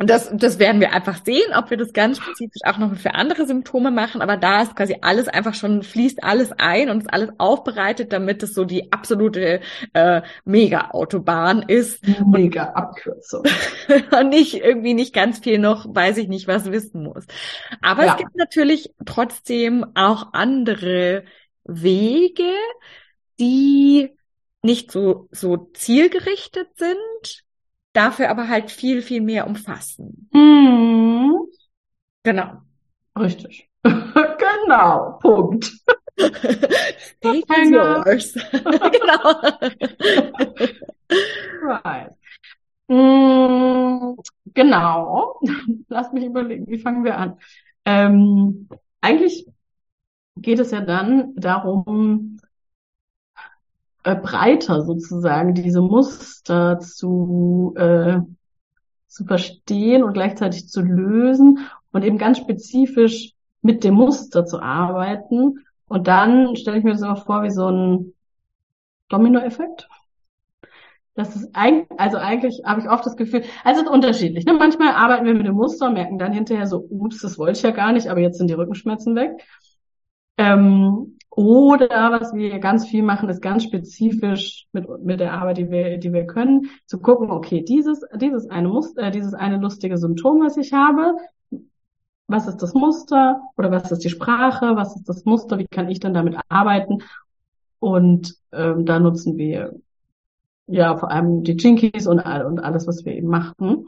und 0.00 0.08
das, 0.08 0.30
das 0.32 0.58
werden 0.58 0.80
wir 0.80 0.94
einfach 0.94 1.22
sehen, 1.26 1.52
ob 1.54 1.68
wir 1.68 1.76
das 1.76 1.92
ganz 1.92 2.16
spezifisch 2.16 2.62
auch 2.64 2.78
noch 2.78 2.96
für 2.96 3.14
andere 3.14 3.46
Symptome 3.46 3.90
machen. 3.90 4.22
Aber 4.22 4.38
da 4.38 4.62
ist 4.62 4.74
quasi 4.74 4.96
alles 5.02 5.28
einfach 5.28 5.52
schon, 5.52 5.82
fließt 5.82 6.24
alles 6.24 6.52
ein 6.56 6.88
und 6.88 7.02
ist 7.02 7.12
alles 7.12 7.28
aufbereitet, 7.36 8.10
damit 8.10 8.42
es 8.42 8.54
so 8.54 8.64
die 8.64 8.94
absolute 8.94 9.60
äh, 9.92 10.22
Mega-Autobahn 10.46 11.60
ist. 11.68 12.02
Mega-Abkürzung. 12.26 13.44
und 14.18 14.30
nicht 14.30 14.54
irgendwie 14.54 14.94
nicht 14.94 15.12
ganz 15.12 15.40
viel 15.40 15.58
noch, 15.58 15.84
weiß 15.94 16.16
ich 16.16 16.28
nicht, 16.28 16.48
was 16.48 16.72
wissen 16.72 17.02
muss. 17.02 17.26
Aber 17.82 18.06
ja. 18.06 18.12
es 18.12 18.16
gibt 18.16 18.34
natürlich 18.36 18.94
trotzdem 19.04 19.84
auch 19.94 20.32
andere 20.32 21.24
Wege, 21.64 22.54
die 23.38 24.16
nicht 24.62 24.92
so, 24.92 25.28
so 25.30 25.68
zielgerichtet 25.74 26.68
sind, 26.76 27.44
dafür 27.92 28.30
aber 28.30 28.48
halt 28.48 28.70
viel, 28.70 29.02
viel 29.02 29.20
mehr 29.20 29.46
umfassen. 29.46 30.28
Mhm. 30.32 31.46
Genau. 32.22 32.62
Richtig. 33.18 33.68
genau. 33.84 35.18
Punkt. 35.20 35.64
Stage 36.18 37.44
is 37.62 37.70
yours. 37.70 38.34
genau. 38.52 39.40
right. 41.62 42.10
Mm, 42.88 44.16
genau. 44.52 45.40
Lass 45.88 46.12
mich 46.12 46.24
überlegen, 46.24 46.66
wie 46.68 46.78
fangen 46.78 47.04
wir 47.04 47.16
an? 47.16 47.38
Ähm, 47.84 48.68
eigentlich 49.00 49.46
geht 50.36 50.58
es 50.58 50.70
ja 50.70 50.80
dann 50.80 51.34
darum, 51.36 52.38
äh, 54.04 54.16
breiter 54.16 54.82
sozusagen 54.82 55.54
diese 55.54 55.82
Muster 55.82 56.78
zu, 56.78 57.74
äh, 57.76 58.18
zu 59.06 59.24
verstehen 59.24 60.02
und 60.02 60.14
gleichzeitig 60.14 60.68
zu 60.68 60.82
lösen 60.82 61.68
und 61.92 62.04
eben 62.04 62.18
ganz 62.18 62.38
spezifisch 62.38 63.32
mit 63.62 63.84
dem 63.84 63.94
Muster 63.94 64.46
zu 64.46 64.60
arbeiten. 64.60 65.64
Und 65.88 66.06
dann 66.06 66.56
stelle 66.56 66.78
ich 66.78 66.84
mir 66.84 66.92
das 66.92 67.02
auch 67.02 67.24
vor 67.26 67.42
wie 67.42 67.50
so 67.50 67.68
ein 67.68 68.14
Dominoeffekt. 69.08 69.88
Das 71.14 71.34
ist 71.36 71.50
eigentlich, 71.52 71.88
also 71.98 72.16
eigentlich 72.16 72.62
habe 72.64 72.80
ich 72.80 72.88
oft 72.88 73.04
das 73.04 73.16
Gefühl, 73.16 73.42
also 73.64 73.80
es 73.80 73.86
ist 73.86 73.92
unterschiedlich. 73.92 74.46
Ne? 74.46 74.54
Manchmal 74.54 74.94
arbeiten 74.94 75.26
wir 75.26 75.34
mit 75.34 75.46
dem 75.46 75.56
Muster, 75.56 75.90
merken 75.90 76.18
dann 76.18 76.32
hinterher 76.32 76.66
so, 76.66 76.86
ups, 76.88 77.20
das 77.20 77.36
wollte 77.36 77.58
ich 77.58 77.62
ja 77.62 77.72
gar 77.72 77.92
nicht, 77.92 78.06
aber 78.06 78.20
jetzt 78.20 78.38
sind 78.38 78.48
die 78.48 78.54
Rückenschmerzen 78.54 79.16
weg. 79.16 79.32
Ähm, 80.38 81.18
oder 81.30 82.10
was 82.10 82.34
wir 82.34 82.58
ganz 82.58 82.88
viel 82.88 83.02
machen, 83.02 83.28
ist 83.28 83.40
ganz 83.40 83.62
spezifisch 83.62 84.66
mit, 84.72 84.88
mit 85.02 85.20
der 85.20 85.32
Arbeit, 85.32 85.58
die 85.58 85.70
wir, 85.70 85.98
die 85.98 86.12
wir 86.12 86.26
können, 86.26 86.70
zu 86.86 86.98
gucken, 86.98 87.30
okay, 87.30 87.62
dieses, 87.62 88.02
dieses 88.20 88.50
eine 88.50 88.68
Muster, 88.68 89.02
äh, 89.04 89.10
dieses 89.10 89.34
eine 89.34 89.58
lustige 89.58 89.96
Symptom, 89.96 90.40
was 90.40 90.56
ich 90.56 90.72
habe, 90.72 91.16
was 92.26 92.48
ist 92.48 92.58
das 92.58 92.74
Muster 92.74 93.40
oder 93.56 93.70
was 93.70 93.90
ist 93.92 94.04
die 94.04 94.10
Sprache, 94.10 94.76
was 94.76 94.96
ist 94.96 95.08
das 95.08 95.24
Muster, 95.24 95.58
wie 95.58 95.66
kann 95.66 95.88
ich 95.88 96.00
dann 96.00 96.14
damit 96.14 96.36
arbeiten? 96.48 96.98
Und 97.78 98.34
ähm, 98.52 98.84
da 98.84 98.98
nutzen 98.98 99.36
wir 99.36 99.74
ja 100.66 100.96
vor 100.96 101.10
allem 101.10 101.42
die 101.44 101.56
Jinkies 101.56 102.06
und, 102.06 102.20
und 102.20 102.60
alles, 102.60 102.86
was 102.86 103.04
wir 103.04 103.14
eben 103.14 103.28
machen, 103.28 103.86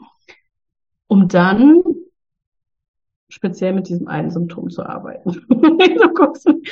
um 1.07 1.27
dann 1.27 1.83
speziell 3.29 3.73
mit 3.73 3.89
diesem 3.89 4.07
einen 4.07 4.29
Symptom 4.29 4.69
zu 4.69 4.83
arbeiten. 4.83 5.45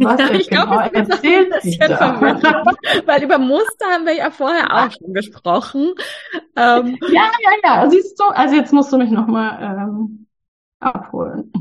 Was 0.00 0.20
ja, 0.20 0.30
ich 0.32 0.48
genau 0.48 0.66
glaube, 0.66 0.90
es 0.92 1.08
erzählt 1.08 1.52
ein 1.52 1.60
bisschen 1.60 1.96
verwirrend, 1.96 2.76
weil 3.06 3.22
über 3.22 3.38
Muster 3.38 3.86
haben 3.92 4.06
wir 4.06 4.14
ja 4.14 4.30
vorher 4.30 4.72
auch 4.74 4.90
schon 4.90 5.12
gesprochen. 5.12 5.94
Ähm, 6.56 6.98
ja, 7.10 7.30
ja, 7.40 7.50
ja, 7.64 7.90
siehst 7.90 8.18
du, 8.18 8.24
also 8.24 8.54
jetzt 8.54 8.72
musst 8.72 8.92
du 8.92 8.98
mich 8.98 9.10
nochmal 9.10 9.58
ähm, 9.62 10.26
abholen. 10.80 11.52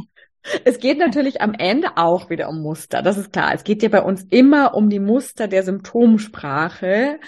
Es 0.63 0.79
geht 0.79 0.98
natürlich 0.98 1.41
am 1.41 1.53
Ende 1.53 1.98
auch 1.98 2.29
wieder 2.29 2.50
um 2.50 2.62
Muster, 2.62 3.01
das 3.01 3.17
ist 3.17 3.34
klar. 3.34 3.53
Es 3.53 3.63
geht 3.63 3.84
ja 3.84 3.89
bei 3.89 4.01
uns 4.01 4.24
immer 4.29 4.75
um 4.75 4.89
die 4.89 5.00
Muster 5.00 5.48
der 5.48 5.63
Symptomsprache. 5.63 7.20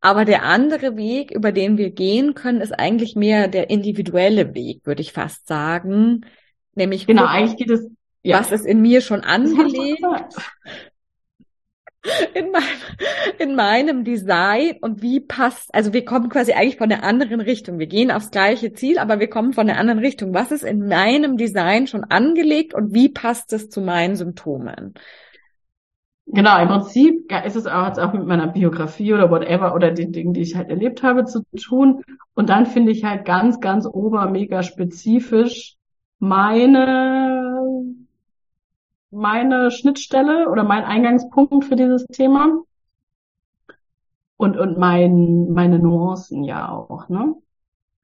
Aber 0.00 0.24
der 0.24 0.44
andere 0.44 0.96
Weg, 0.96 1.32
über 1.32 1.50
den 1.50 1.76
wir 1.76 1.90
gehen 1.90 2.34
können, 2.34 2.60
ist 2.60 2.72
eigentlich 2.72 3.16
mehr 3.16 3.48
der 3.48 3.68
individuelle 3.68 4.54
Weg, 4.54 4.86
würde 4.86 5.02
ich 5.02 5.12
fast 5.12 5.48
sagen. 5.48 6.24
Nämlich 6.74 7.06
genau, 7.06 7.26
eigentlich 7.26 7.56
geht 7.56 7.70
es 7.70 7.90
ja. 8.22 8.38
was 8.38 8.52
ist 8.52 8.66
in 8.66 8.80
mir 8.80 9.00
schon 9.00 9.20
angelegt 9.20 10.02
in, 12.34 12.50
mein, 12.50 12.62
in 13.38 13.54
meinem 13.54 14.04
Design 14.04 14.76
und 14.80 15.02
wie 15.02 15.20
passt, 15.20 15.74
also 15.74 15.92
wir 15.92 16.04
kommen 16.04 16.28
quasi 16.28 16.52
eigentlich 16.52 16.76
von 16.76 16.88
der 16.88 17.04
anderen 17.04 17.40
Richtung. 17.40 17.78
Wir 17.78 17.86
gehen 17.86 18.10
aufs 18.10 18.30
gleiche 18.30 18.72
Ziel, 18.72 18.98
aber 18.98 19.20
wir 19.20 19.28
kommen 19.28 19.52
von 19.52 19.66
der 19.66 19.78
anderen 19.78 20.00
Richtung. 20.00 20.34
Was 20.34 20.52
ist 20.52 20.64
in 20.64 20.86
meinem 20.86 21.36
Design 21.36 21.86
schon 21.86 22.04
angelegt 22.04 22.74
und 22.74 22.94
wie 22.94 23.08
passt 23.08 23.52
es 23.52 23.68
zu 23.68 23.80
meinen 23.80 24.16
Symptomen? 24.16 24.94
Genau, 26.26 26.60
im 26.60 26.68
Prinzip 26.68 27.32
ist 27.46 27.56
es 27.56 27.66
auch, 27.66 27.96
auch 27.96 28.12
mit 28.12 28.26
meiner 28.26 28.48
Biografie 28.48 29.14
oder 29.14 29.30
whatever 29.30 29.74
oder 29.74 29.92
den 29.92 30.12
Dingen, 30.12 30.34
die 30.34 30.42
ich 30.42 30.56
halt 30.56 30.68
erlebt 30.68 31.02
habe, 31.02 31.24
zu 31.24 31.42
tun. 31.58 32.02
Und 32.34 32.50
dann 32.50 32.66
finde 32.66 32.92
ich 32.92 33.02
halt 33.04 33.24
ganz, 33.24 33.60
ganz 33.60 33.86
ober, 33.86 34.28
mega 34.28 34.62
spezifisch 34.62 35.76
meine 36.18 37.62
meine 39.10 39.70
Schnittstelle 39.70 40.48
oder 40.48 40.64
mein 40.64 40.84
Eingangspunkt 40.84 41.64
für 41.64 41.76
dieses 41.76 42.06
Thema. 42.06 42.62
Und, 44.36 44.56
und 44.56 44.78
mein, 44.78 45.48
meine 45.50 45.78
Nuancen 45.78 46.44
ja 46.44 46.70
auch, 46.70 47.08
ne? 47.08 47.34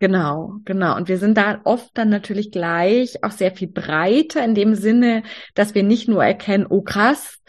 Genau, 0.01 0.57
genau. 0.65 0.97
Und 0.97 1.09
wir 1.09 1.19
sind 1.19 1.39
da 1.39 1.61
oft 1.65 1.97
dann 1.97 2.09
natürlich 2.09 2.51
gleich 2.51 3.23
auch 3.23 3.31
sehr 3.31 3.53
viel 3.53 3.69
breiter 3.69 4.45
in 4.45 4.55
dem 4.55 4.75
Sinne, 4.75 5.23
dass 5.55 5.75
wir 5.75 5.83
nicht 5.83 6.09
nur 6.09 6.25
erkennen, 6.25 6.67
oh 6.69 6.83
krass, 6.83 7.41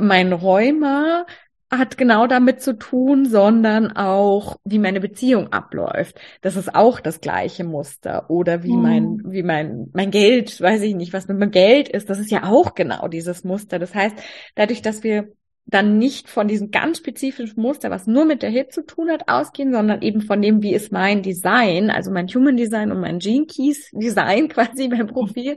mein 0.00 0.32
Rheuma, 0.32 1.26
hat 1.72 1.96
genau 1.96 2.26
damit 2.26 2.60
zu 2.60 2.78
tun, 2.78 3.24
sondern 3.26 3.92
auch, 3.92 4.58
wie 4.64 4.78
meine 4.78 5.00
Beziehung 5.00 5.52
abläuft. 5.52 6.20
Das 6.42 6.56
ist 6.56 6.74
auch 6.74 7.00
das 7.00 7.20
gleiche 7.20 7.64
Muster. 7.64 8.28
Oder 8.30 8.62
wie 8.62 8.76
mhm. 8.76 8.82
mein, 8.82 9.22
wie 9.24 9.42
mein, 9.42 9.88
mein 9.92 10.10
Geld, 10.10 10.60
weiß 10.60 10.82
ich 10.82 10.94
nicht, 10.94 11.12
was 11.12 11.28
mit 11.28 11.38
meinem 11.38 11.50
Geld 11.50 11.88
ist, 11.88 12.10
das 12.10 12.18
ist 12.18 12.30
ja 12.30 12.44
auch 12.44 12.74
genau 12.74 13.08
dieses 13.08 13.42
Muster. 13.42 13.78
Das 13.78 13.94
heißt, 13.94 14.16
dadurch, 14.54 14.82
dass 14.82 15.02
wir 15.02 15.32
dann 15.64 15.98
nicht 15.98 16.28
von 16.28 16.48
diesem 16.48 16.70
ganz 16.70 16.98
spezifischen 16.98 17.62
Muster, 17.62 17.90
was 17.90 18.06
nur 18.06 18.24
mit 18.24 18.42
der 18.42 18.50
Hit 18.50 18.72
zu 18.72 18.84
tun 18.84 19.10
hat, 19.10 19.28
ausgehen, 19.28 19.72
sondern 19.72 20.02
eben 20.02 20.20
von 20.20 20.42
dem, 20.42 20.62
wie 20.62 20.74
ist 20.74 20.92
mein 20.92 21.22
Design, 21.22 21.90
also 21.90 22.10
mein 22.10 22.28
Human 22.28 22.56
Design 22.56 22.90
und 22.92 23.00
mein 23.00 23.18
Gene 23.18 23.46
Keys 23.46 23.90
Design 23.92 24.48
quasi 24.50 24.88
beim 24.88 25.06
Profil. 25.06 25.56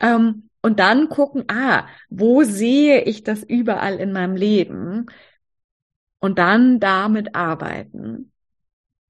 Ähm, 0.00 0.50
und 0.60 0.80
dann 0.80 1.08
gucken, 1.08 1.44
ah, 1.48 1.86
wo 2.08 2.42
sehe 2.42 3.02
ich 3.02 3.22
das 3.22 3.42
überall 3.42 3.96
in 3.96 4.12
meinem 4.12 4.34
Leben? 4.34 5.06
Und 6.24 6.38
dann 6.38 6.80
damit 6.80 7.34
arbeiten. 7.34 8.32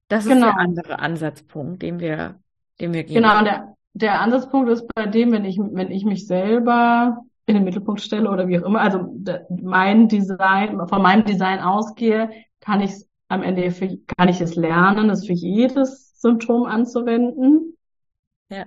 Das 0.09 0.25
genau. 0.25 0.49
ist 0.49 0.53
der 0.53 0.59
andere 0.59 0.99
Ansatzpunkt, 0.99 1.81
den 1.81 2.01
wir, 2.01 2.41
den 2.81 2.91
wir 2.91 3.05
gehen. 3.05 3.15
Genau, 3.15 3.41
der, 3.41 3.73
der 3.93 4.19
Ansatzpunkt 4.19 4.69
ist 4.69 4.85
bei 4.93 5.05
dem, 5.05 5.31
wenn 5.31 5.45
ich, 5.45 5.57
wenn 5.57 5.91
ich 5.91 6.03
mich 6.03 6.27
selber 6.27 7.21
in 7.45 7.55
den 7.55 7.63
Mittelpunkt 7.63 8.01
stelle 8.01 8.29
oder 8.29 8.49
wie 8.49 8.59
auch 8.59 8.65
immer, 8.65 8.81
also 8.81 9.15
mein 9.49 10.09
Design, 10.09 10.85
von 10.89 11.01
meinem 11.01 11.23
Design 11.23 11.59
ausgehe, 11.59 12.31
kann 12.59 12.81
ich 12.81 12.91
es 12.91 13.07
am 13.29 13.43
Ende 13.43 13.71
für, 13.71 13.97
kann 14.17 14.27
ich 14.27 14.41
es 14.41 14.55
lernen, 14.55 15.09
es 15.09 15.25
für 15.25 15.31
jedes 15.31 16.19
Symptom 16.19 16.65
anzuwenden. 16.65 17.77
Ja. 18.49 18.65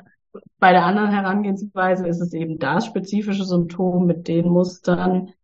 Bei 0.58 0.72
der 0.72 0.86
anderen 0.86 1.10
Herangehensweise 1.10 2.08
ist 2.08 2.22
es 2.22 2.32
eben 2.32 2.58
das 2.58 2.86
spezifische 2.86 3.44
Symptom 3.44 4.06
mit 4.06 4.26
den 4.26 4.48
Mustern, 4.48 5.34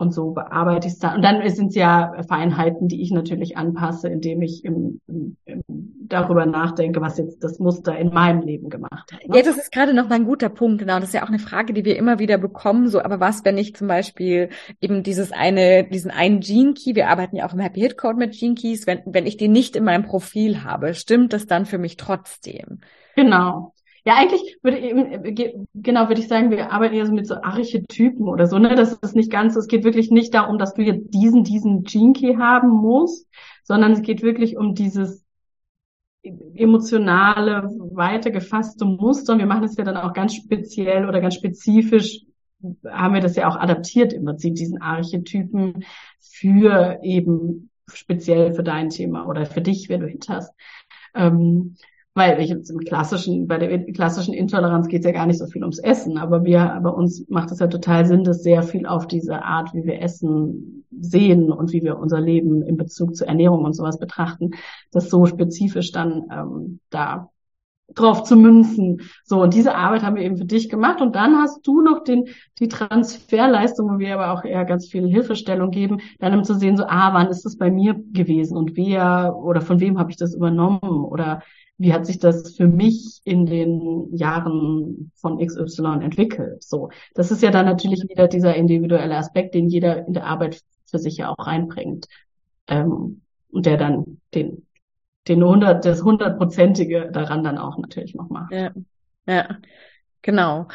und 0.00 0.12
so 0.12 0.30
bearbeite 0.30 0.86
ich 0.86 0.94
es 0.94 0.98
dann. 0.98 1.16
Und 1.16 1.22
dann 1.22 1.46
sind 1.50 1.68
es 1.68 1.74
ja 1.74 2.14
Feinheiten, 2.26 2.88
die 2.88 3.02
ich 3.02 3.10
natürlich 3.10 3.56
anpasse, 3.56 4.08
indem 4.08 4.40
ich 4.40 4.64
im, 4.64 5.00
im, 5.06 5.36
im, 5.44 5.62
darüber 6.08 6.46
nachdenke, 6.46 7.00
was 7.00 7.18
jetzt 7.18 7.44
das 7.44 7.58
Muster 7.58 7.96
in 7.98 8.08
meinem 8.08 8.40
Leben 8.40 8.70
gemacht 8.70 9.12
hat. 9.12 9.28
Ne? 9.28 9.36
Ja, 9.36 9.42
das 9.42 9.58
ist 9.58 9.70
gerade 9.70 9.92
noch 9.92 10.08
mal 10.08 10.16
ein 10.16 10.24
guter 10.24 10.48
Punkt, 10.48 10.78
genau. 10.78 10.98
Das 10.98 11.10
ist 11.10 11.14
ja 11.14 11.22
auch 11.22 11.28
eine 11.28 11.38
Frage, 11.38 11.74
die 11.74 11.84
wir 11.84 11.96
immer 11.96 12.18
wieder 12.18 12.38
bekommen. 12.38 12.88
So, 12.88 13.02
aber 13.02 13.20
was, 13.20 13.44
wenn 13.44 13.58
ich 13.58 13.76
zum 13.76 13.88
Beispiel 13.88 14.48
eben 14.80 15.02
dieses 15.02 15.32
eine, 15.32 15.84
diesen 15.84 16.10
einen 16.10 16.40
Gene 16.40 16.72
Key, 16.72 16.94
wir 16.94 17.08
arbeiten 17.08 17.36
ja 17.36 17.46
auch 17.46 17.52
im 17.52 17.60
Happy 17.60 17.80
Hit 17.80 17.98
Code 17.98 18.16
mit 18.16 18.32
Gene 18.32 18.54
Keys, 18.54 18.86
wenn, 18.86 19.02
wenn 19.04 19.26
ich 19.26 19.36
den 19.36 19.52
nicht 19.52 19.76
in 19.76 19.84
meinem 19.84 20.04
Profil 20.04 20.64
habe, 20.64 20.94
stimmt 20.94 21.34
das 21.34 21.46
dann 21.46 21.66
für 21.66 21.78
mich 21.78 21.98
trotzdem? 21.98 22.80
Genau. 23.16 23.74
Ja, 24.04 24.14
eigentlich 24.16 24.58
würde 24.62 24.78
ich, 24.78 25.54
genau, 25.74 26.08
würde 26.08 26.20
ich 26.20 26.28
sagen, 26.28 26.50
wir 26.50 26.72
arbeiten 26.72 26.94
ja 26.94 27.04
so 27.06 27.12
mit 27.12 27.26
so 27.26 27.34
Archetypen 27.34 28.28
oder 28.28 28.46
so, 28.46 28.58
ne? 28.58 28.74
Das 28.74 28.94
ist 28.94 29.14
nicht 29.16 29.30
ganz, 29.30 29.56
es 29.56 29.66
geht 29.66 29.84
wirklich 29.84 30.10
nicht 30.10 30.32
darum, 30.34 30.58
dass 30.58 30.74
du 30.74 30.82
jetzt 30.82 31.12
diesen, 31.12 31.44
diesen 31.44 31.82
Gene 31.82 32.38
haben 32.38 32.70
musst, 32.70 33.28
sondern 33.64 33.92
es 33.92 34.02
geht 34.02 34.22
wirklich 34.22 34.56
um 34.56 34.74
dieses 34.74 35.24
emotionale, 36.54 37.62
weitergefasste 37.92 38.84
Muster. 38.84 39.32
Und 39.32 39.38
wir 39.38 39.46
machen 39.46 39.64
es 39.64 39.76
ja 39.76 39.84
dann 39.84 39.96
auch 39.96 40.12
ganz 40.12 40.34
speziell 40.34 41.08
oder 41.08 41.20
ganz 41.20 41.34
spezifisch, 41.34 42.20
haben 42.86 43.14
wir 43.14 43.20
das 43.22 43.36
ja 43.36 43.48
auch 43.48 43.56
adaptiert 43.56 44.12
im 44.12 44.24
Prinzip, 44.24 44.54
diesen 44.54 44.82
Archetypen 44.82 45.84
für 46.20 46.98
eben 47.02 47.70
speziell 47.86 48.52
für 48.54 48.62
dein 48.62 48.90
Thema 48.90 49.26
oder 49.26 49.46
für 49.46 49.62
dich, 49.62 49.88
wenn 49.88 50.00
du 50.00 50.06
hit 50.06 50.28
hast. 50.28 50.52
Ähm, 51.14 51.76
weil 52.20 52.40
ich 52.40 52.50
jetzt 52.50 52.70
im 52.70 52.80
klassischen, 52.80 53.46
bei 53.46 53.56
der 53.56 53.82
klassischen 53.92 54.34
Intoleranz 54.34 54.88
geht 54.88 55.00
es 55.00 55.06
ja 55.06 55.12
gar 55.12 55.26
nicht 55.26 55.38
so 55.38 55.46
viel 55.46 55.62
ums 55.62 55.78
Essen, 55.78 56.18
aber 56.18 56.44
wir, 56.44 56.78
bei 56.82 56.90
uns 56.90 57.26
macht 57.28 57.50
es 57.50 57.60
ja 57.60 57.66
total 57.66 58.04
Sinn, 58.04 58.24
dass 58.24 58.42
sehr 58.42 58.62
viel 58.62 58.86
auf 58.86 59.06
diese 59.06 59.42
Art, 59.42 59.72
wie 59.72 59.84
wir 59.84 60.02
Essen 60.02 60.84
sehen 61.00 61.50
und 61.50 61.72
wie 61.72 61.82
wir 61.82 61.98
unser 61.98 62.20
Leben 62.20 62.62
in 62.62 62.76
Bezug 62.76 63.16
zur 63.16 63.26
Ernährung 63.26 63.64
und 63.64 63.74
sowas 63.74 63.98
betrachten, 63.98 64.50
das 64.92 65.08
so 65.08 65.24
spezifisch 65.24 65.92
dann 65.92 66.24
ähm, 66.30 66.80
da 66.90 67.29
drauf 67.94 68.22
zu 68.24 68.36
münzen. 68.36 69.00
So, 69.24 69.42
und 69.42 69.54
diese 69.54 69.74
Arbeit 69.74 70.02
haben 70.02 70.16
wir 70.16 70.22
eben 70.22 70.36
für 70.36 70.44
dich 70.44 70.68
gemacht. 70.68 71.00
Und 71.00 71.16
dann 71.16 71.36
hast 71.36 71.66
du 71.66 71.80
noch 71.80 72.04
den, 72.04 72.28
die 72.58 72.68
Transferleistung, 72.68 73.88
wo 73.88 73.98
wir 73.98 74.14
aber 74.14 74.32
auch 74.32 74.44
eher 74.44 74.64
ganz 74.64 74.88
viel 74.88 75.08
Hilfestellung 75.08 75.70
geben, 75.70 76.00
dann 76.18 76.34
um 76.34 76.44
zu 76.44 76.54
sehen, 76.54 76.76
so, 76.76 76.84
ah, 76.86 77.12
wann 77.14 77.28
ist 77.28 77.44
das 77.44 77.56
bei 77.56 77.70
mir 77.70 77.94
gewesen 78.12 78.56
und 78.56 78.76
wer 78.76 79.36
oder 79.36 79.60
von 79.60 79.80
wem 79.80 79.98
habe 79.98 80.10
ich 80.10 80.16
das 80.16 80.34
übernommen 80.34 81.04
oder 81.04 81.42
wie 81.78 81.94
hat 81.94 82.04
sich 82.04 82.18
das 82.18 82.56
für 82.56 82.68
mich 82.68 83.22
in 83.24 83.46
den 83.46 84.14
Jahren 84.14 85.10
von 85.14 85.38
XY 85.38 86.00
entwickelt? 86.02 86.62
So, 86.62 86.90
das 87.14 87.30
ist 87.30 87.42
ja 87.42 87.50
dann 87.50 87.64
natürlich 87.64 88.02
wieder 88.06 88.28
dieser 88.28 88.54
individuelle 88.54 89.16
Aspekt, 89.16 89.54
den 89.54 89.68
jeder 89.68 90.06
in 90.06 90.12
der 90.12 90.26
Arbeit 90.26 90.60
für 90.84 90.98
sich 90.98 91.16
ja 91.16 91.30
auch 91.30 91.46
reinbringt 91.46 92.06
ähm, 92.68 93.22
und 93.50 93.64
der 93.64 93.78
dann 93.78 94.20
den 94.34 94.66
den 95.30 95.42
100 95.42 95.84
das 95.84 96.02
hundertprozentige 96.02 97.10
daran 97.12 97.42
dann 97.42 97.58
auch 97.58 97.78
natürlich 97.78 98.14
noch 98.14 98.28
macht. 98.28 98.52
Ja, 98.52 98.72
ja, 99.26 99.58
genau. 100.22 100.68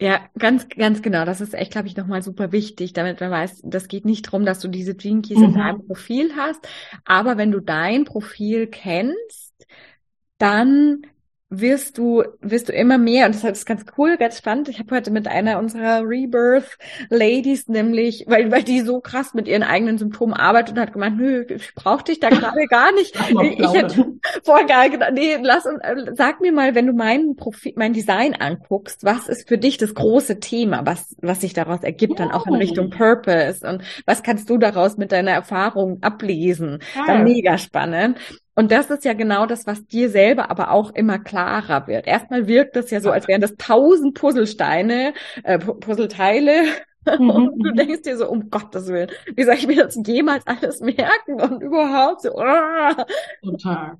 Ja, 0.00 0.20
ganz, 0.38 0.66
ganz 0.68 1.02
genau. 1.02 1.26
Das 1.26 1.42
ist 1.42 1.54
echt, 1.54 1.72
glaube 1.72 1.86
ich, 1.86 1.96
nochmal 1.96 2.22
super 2.22 2.52
wichtig, 2.52 2.94
damit 2.94 3.20
man 3.20 3.30
weiß, 3.30 3.60
das 3.64 3.86
geht 3.86 4.06
nicht 4.06 4.26
darum, 4.26 4.46
dass 4.46 4.60
du 4.60 4.68
diese 4.68 4.94
Keys 4.94 5.28
mhm. 5.28 5.44
in 5.44 5.54
deinem 5.54 5.86
Profil 5.86 6.32
hast, 6.36 6.66
aber 7.04 7.36
wenn 7.36 7.52
du 7.52 7.60
dein 7.60 8.04
Profil 8.04 8.66
kennst, 8.66 9.66
dann 10.38 11.02
wirst 11.50 11.98
du, 11.98 12.22
wirst 12.40 12.68
du 12.68 12.72
immer 12.72 12.96
mehr, 12.96 13.26
und 13.26 13.34
das 13.34 13.42
ist 13.42 13.66
ganz 13.66 13.84
cool, 13.98 14.16
ganz 14.16 14.38
spannend. 14.38 14.68
Ich 14.68 14.78
habe 14.78 14.94
heute 14.94 15.10
mit 15.10 15.26
einer 15.26 15.58
unserer 15.58 16.02
Rebirth 16.08 16.78
Ladies 17.08 17.66
nämlich, 17.66 18.24
weil, 18.28 18.52
weil 18.52 18.62
die 18.62 18.80
so 18.82 19.00
krass 19.00 19.34
mit 19.34 19.48
ihren 19.48 19.64
eigenen 19.64 19.98
Symptomen 19.98 20.32
arbeitet 20.32 20.76
und 20.76 20.80
hat 20.80 20.92
gemeint, 20.92 21.18
nö, 21.18 21.44
ich 21.48 21.74
brauche 21.74 22.04
dich 22.04 22.20
da 22.20 22.28
gerade 22.28 22.66
gar 22.68 22.92
nicht. 22.92 23.16
ich, 23.42 23.58
ich 23.58 23.72
hätte 23.72 24.12
voll 24.44 24.64
geil 24.66 24.90
gedacht, 24.90 25.12
nee, 25.12 25.38
lass 25.42 25.66
und 25.66 25.80
äh, 25.80 26.14
sag 26.14 26.40
mir 26.40 26.52
mal, 26.52 26.76
wenn 26.76 26.86
du 26.86 26.92
mein 26.92 27.34
Profil, 27.34 27.72
mein 27.74 27.92
Design 27.92 28.34
anguckst, 28.34 29.04
was 29.04 29.28
ist 29.28 29.48
für 29.48 29.58
dich 29.58 29.76
das 29.76 29.94
große 29.94 30.38
Thema, 30.38 30.86
was, 30.86 31.16
was 31.20 31.40
sich 31.40 31.52
daraus 31.52 31.82
ergibt, 31.82 32.20
ja. 32.20 32.26
dann 32.26 32.34
auch 32.34 32.46
in 32.46 32.54
Richtung 32.54 32.90
Purpose 32.90 33.68
und 33.68 33.82
was 34.06 34.22
kannst 34.22 34.48
du 34.50 34.56
daraus 34.56 34.96
mit 34.98 35.10
deiner 35.10 35.32
Erfahrung 35.32 36.00
ablesen? 36.02 36.78
Ja. 36.94 37.18
Mega 37.18 37.58
spannend. 37.58 38.18
Und 38.54 38.72
das 38.72 38.90
ist 38.90 39.04
ja 39.04 39.12
genau 39.14 39.46
das, 39.46 39.66
was 39.66 39.86
dir 39.86 40.10
selber 40.10 40.50
aber 40.50 40.70
auch 40.70 40.90
immer 40.94 41.18
klarer 41.18 41.86
wird. 41.86 42.06
Erstmal 42.06 42.46
wirkt 42.46 42.76
das 42.76 42.90
ja 42.90 43.00
so, 43.00 43.10
als 43.10 43.28
wären 43.28 43.40
das 43.40 43.56
tausend 43.56 44.14
Puzzlesteine, 44.14 45.14
äh, 45.44 45.58
Puzzleteile. 45.58 46.64
Mhm, 47.18 47.30
und 47.30 47.58
du 47.64 47.72
denkst 47.72 48.02
dir 48.02 48.18
so, 48.18 48.28
um 48.28 48.50
Gottes 48.50 48.88
Willen, 48.88 49.10
wie 49.34 49.44
soll 49.44 49.54
ich 49.54 49.66
mir 49.66 49.84
das 49.84 49.98
jemals 50.06 50.46
alles 50.46 50.80
merken 50.80 51.40
und 51.40 51.62
überhaupt 51.62 52.20
so, 52.20 52.34
oh. 52.34 53.04
Total. 53.42 53.96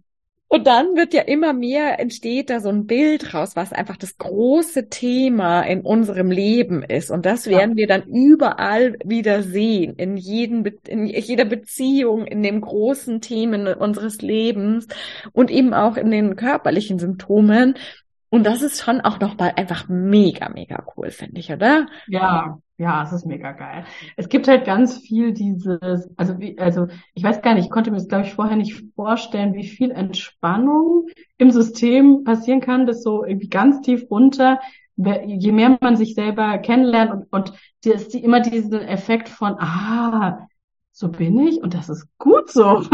Und 0.53 0.67
dann 0.67 0.97
wird 0.97 1.15
ja 1.15 1.23
immer 1.23 1.53
mehr, 1.53 2.01
entsteht 2.01 2.51
da 2.51 2.59
so 2.59 2.71
ein 2.71 2.89
Bild 2.89 3.35
raus, 3.35 3.55
was 3.55 3.73
einfach 3.73 3.97
das 3.97 4.19
große 4.19 4.89
Thema 4.89 5.63
in 5.63 5.83
unserem 5.83 6.33
Leben 6.33 6.83
ist. 6.83 7.13
Und 7.13 7.25
das 7.25 7.47
werden 7.47 7.71
ja. 7.71 7.77
wir 7.77 7.87
dann 7.87 8.03
überall 8.03 8.97
wieder 9.05 9.45
sehen, 9.45 9.95
in, 9.95 10.17
jeden, 10.17 10.67
in 10.89 11.07
jeder 11.07 11.45
Beziehung, 11.45 12.27
in 12.27 12.43
den 12.43 12.63
großen 12.63 13.21
Themen 13.21 13.69
unseres 13.69 14.23
Lebens 14.23 14.89
und 15.31 15.53
eben 15.53 15.73
auch 15.73 15.97
in 15.97 16.11
den 16.11 16.35
körperlichen 16.35 16.99
Symptomen. 16.99 17.77
Und 18.29 18.45
das 18.45 18.63
ist 18.63 18.83
schon 18.83 19.01
auch 19.01 19.21
nochmal 19.21 19.53
einfach 19.55 19.89
mega, 19.89 20.49
mega 20.49 20.85
cool, 20.97 21.13
finde 21.13 21.39
ich, 21.39 21.53
oder? 21.53 21.87
Ja, 22.09 22.59
ja, 22.81 23.03
es 23.03 23.13
ist 23.13 23.27
mega 23.27 23.53
geil. 23.53 23.85
Es 24.17 24.31
gibt 24.31 24.49
halt 24.49 24.65
ganz 24.65 24.97
viel 24.97 25.35
dieses, 25.35 26.09
also 26.17 26.39
wie, 26.39 26.59
also 26.59 26.87
ich 27.13 27.23
weiß 27.23 27.43
gar 27.43 27.55
nicht, 27.55 27.67
ich 27.67 27.71
konnte 27.71 27.91
mir 27.91 27.99
das 27.99 28.09
glaube 28.09 28.25
ich 28.25 28.33
vorher 28.33 28.57
nicht 28.57 28.83
vorstellen, 28.95 29.53
wie 29.53 29.69
viel 29.69 29.91
Entspannung 29.91 31.07
im 31.37 31.51
System 31.51 32.25
passieren 32.25 32.63
kann, 32.63 32.87
das 32.87 33.03
so 33.03 33.23
irgendwie 33.23 33.51
ganz 33.51 33.83
tief 33.83 34.11
runter, 34.11 34.61
je 34.97 35.53
mehr 35.53 35.77
man 35.83 35.97
sich 35.97 36.15
selber 36.15 36.57
kennenlernt 36.57 37.13
und, 37.13 37.27
und 37.31 37.53
die 37.85 37.91
ist 37.91 38.15
die, 38.15 38.25
immer 38.25 38.41
diesen 38.41 38.81
Effekt 38.81 39.29
von, 39.29 39.57
ah, 39.59 40.49
so 40.91 41.11
bin 41.11 41.39
ich 41.39 41.61
und 41.63 41.75
das 41.75 41.91
ist 41.91 42.07
gut 42.19 42.51
so. 42.51 42.83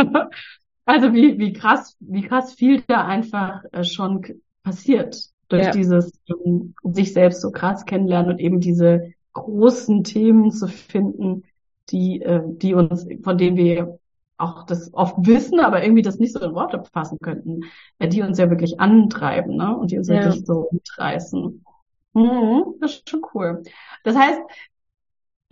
Also 0.88 1.12
wie, 1.12 1.36
wie 1.40 1.52
krass, 1.52 1.96
wie 1.98 2.22
krass 2.22 2.54
viel 2.54 2.80
da 2.86 3.04
einfach 3.04 3.64
äh, 3.72 3.82
schon 3.82 4.24
passiert 4.62 5.16
durch 5.48 5.64
ja. 5.64 5.72
dieses 5.72 6.12
um, 6.32 6.76
sich 6.84 7.12
selbst 7.12 7.40
so 7.40 7.50
krass 7.50 7.84
kennenlernen 7.86 8.30
und 8.30 8.38
eben 8.38 8.60
diese 8.60 9.12
großen 9.36 10.02
Themen 10.04 10.50
zu 10.50 10.66
finden, 10.66 11.44
die, 11.90 12.22
äh, 12.22 12.42
die 12.44 12.74
uns, 12.74 13.06
von 13.22 13.38
denen 13.38 13.56
wir 13.56 13.98
auch 14.38 14.64
das 14.64 14.92
oft 14.92 15.14
wissen, 15.18 15.60
aber 15.60 15.82
irgendwie 15.82 16.02
das 16.02 16.18
nicht 16.18 16.32
so 16.32 16.40
in 16.40 16.54
Worte 16.54 16.82
fassen 16.92 17.18
könnten, 17.22 17.64
äh, 17.98 18.08
die 18.08 18.22
uns 18.22 18.38
ja 18.38 18.50
wirklich 18.50 18.80
antreiben, 18.80 19.56
ne? 19.56 19.76
Und 19.76 19.90
die 19.90 19.98
uns 19.98 20.08
ja. 20.08 20.24
wirklich 20.24 20.44
so 20.44 20.68
mitreißen. 20.72 21.64
Mhm, 22.14 22.64
das 22.80 22.96
ist 22.96 23.10
schon 23.10 23.22
cool. 23.34 23.62
Das 24.04 24.16
heißt, 24.16 24.40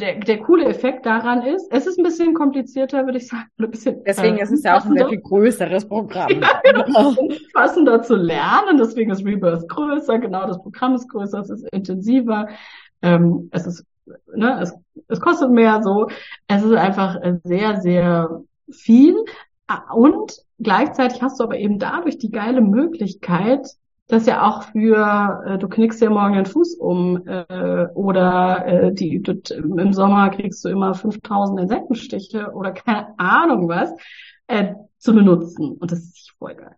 der, 0.00 0.16
der 0.16 0.38
coole 0.38 0.64
Effekt 0.64 1.06
daran 1.06 1.42
ist, 1.42 1.68
es 1.70 1.86
ist 1.86 1.98
ein 1.98 2.04
bisschen 2.04 2.34
komplizierter, 2.34 3.04
würde 3.04 3.18
ich 3.18 3.28
sagen. 3.28 3.48
Ein 3.58 3.70
bisschen, 3.70 4.02
deswegen 4.04 4.38
äh, 4.38 4.42
ist 4.42 4.50
es 4.50 4.64
ja 4.64 4.76
auch 4.76 4.84
ein 4.84 4.96
sehr 4.96 5.08
viel 5.08 5.20
größeres 5.20 5.86
Programm. 5.86 6.30
ja, 6.42 7.14
passender 7.54 8.02
zu 8.02 8.16
lernen, 8.16 8.76
deswegen 8.76 9.12
ist 9.12 9.24
Rebirth 9.24 9.68
größer, 9.68 10.18
genau, 10.18 10.46
das 10.46 10.60
Programm 10.60 10.94
ist 10.96 11.08
größer, 11.08 11.40
es 11.40 11.50
ist 11.50 11.68
intensiver, 11.72 12.48
ähm, 13.04 13.48
es 13.52 13.66
ist, 13.66 13.84
ne, 14.34 14.60
es, 14.60 14.74
es 15.08 15.20
kostet 15.20 15.50
mehr 15.50 15.82
so. 15.82 16.08
Es 16.48 16.62
ist 16.62 16.72
einfach 16.72 17.18
sehr, 17.44 17.80
sehr 17.80 18.42
viel. 18.70 19.16
Und 19.94 20.38
gleichzeitig 20.58 21.22
hast 21.22 21.38
du 21.38 21.44
aber 21.44 21.58
eben 21.58 21.78
dadurch 21.78 22.18
die 22.18 22.30
geile 22.30 22.60
Möglichkeit, 22.60 23.66
das 24.06 24.26
ja 24.26 24.46
auch 24.46 24.64
für, 24.64 25.42
äh, 25.46 25.58
du 25.58 25.68
knickst 25.68 26.00
ja 26.02 26.10
morgen 26.10 26.34
den 26.34 26.46
Fuß 26.46 26.76
um 26.76 27.26
äh, 27.26 27.86
oder 27.94 28.66
äh, 28.66 28.92
die, 28.92 29.22
du, 29.22 29.32
im 29.32 29.92
Sommer 29.94 30.28
kriegst 30.30 30.64
du 30.64 30.68
immer 30.68 30.94
5000 30.94 31.60
Insektenstiche 31.60 32.52
oder 32.52 32.72
keine 32.72 33.18
Ahnung 33.18 33.68
was, 33.68 33.90
äh, 34.46 34.74
zu 34.98 35.14
benutzen. 35.14 35.72
Und 35.72 35.90
das 35.90 36.00
ist 36.00 36.32
voll 36.38 36.54
geil. 36.54 36.76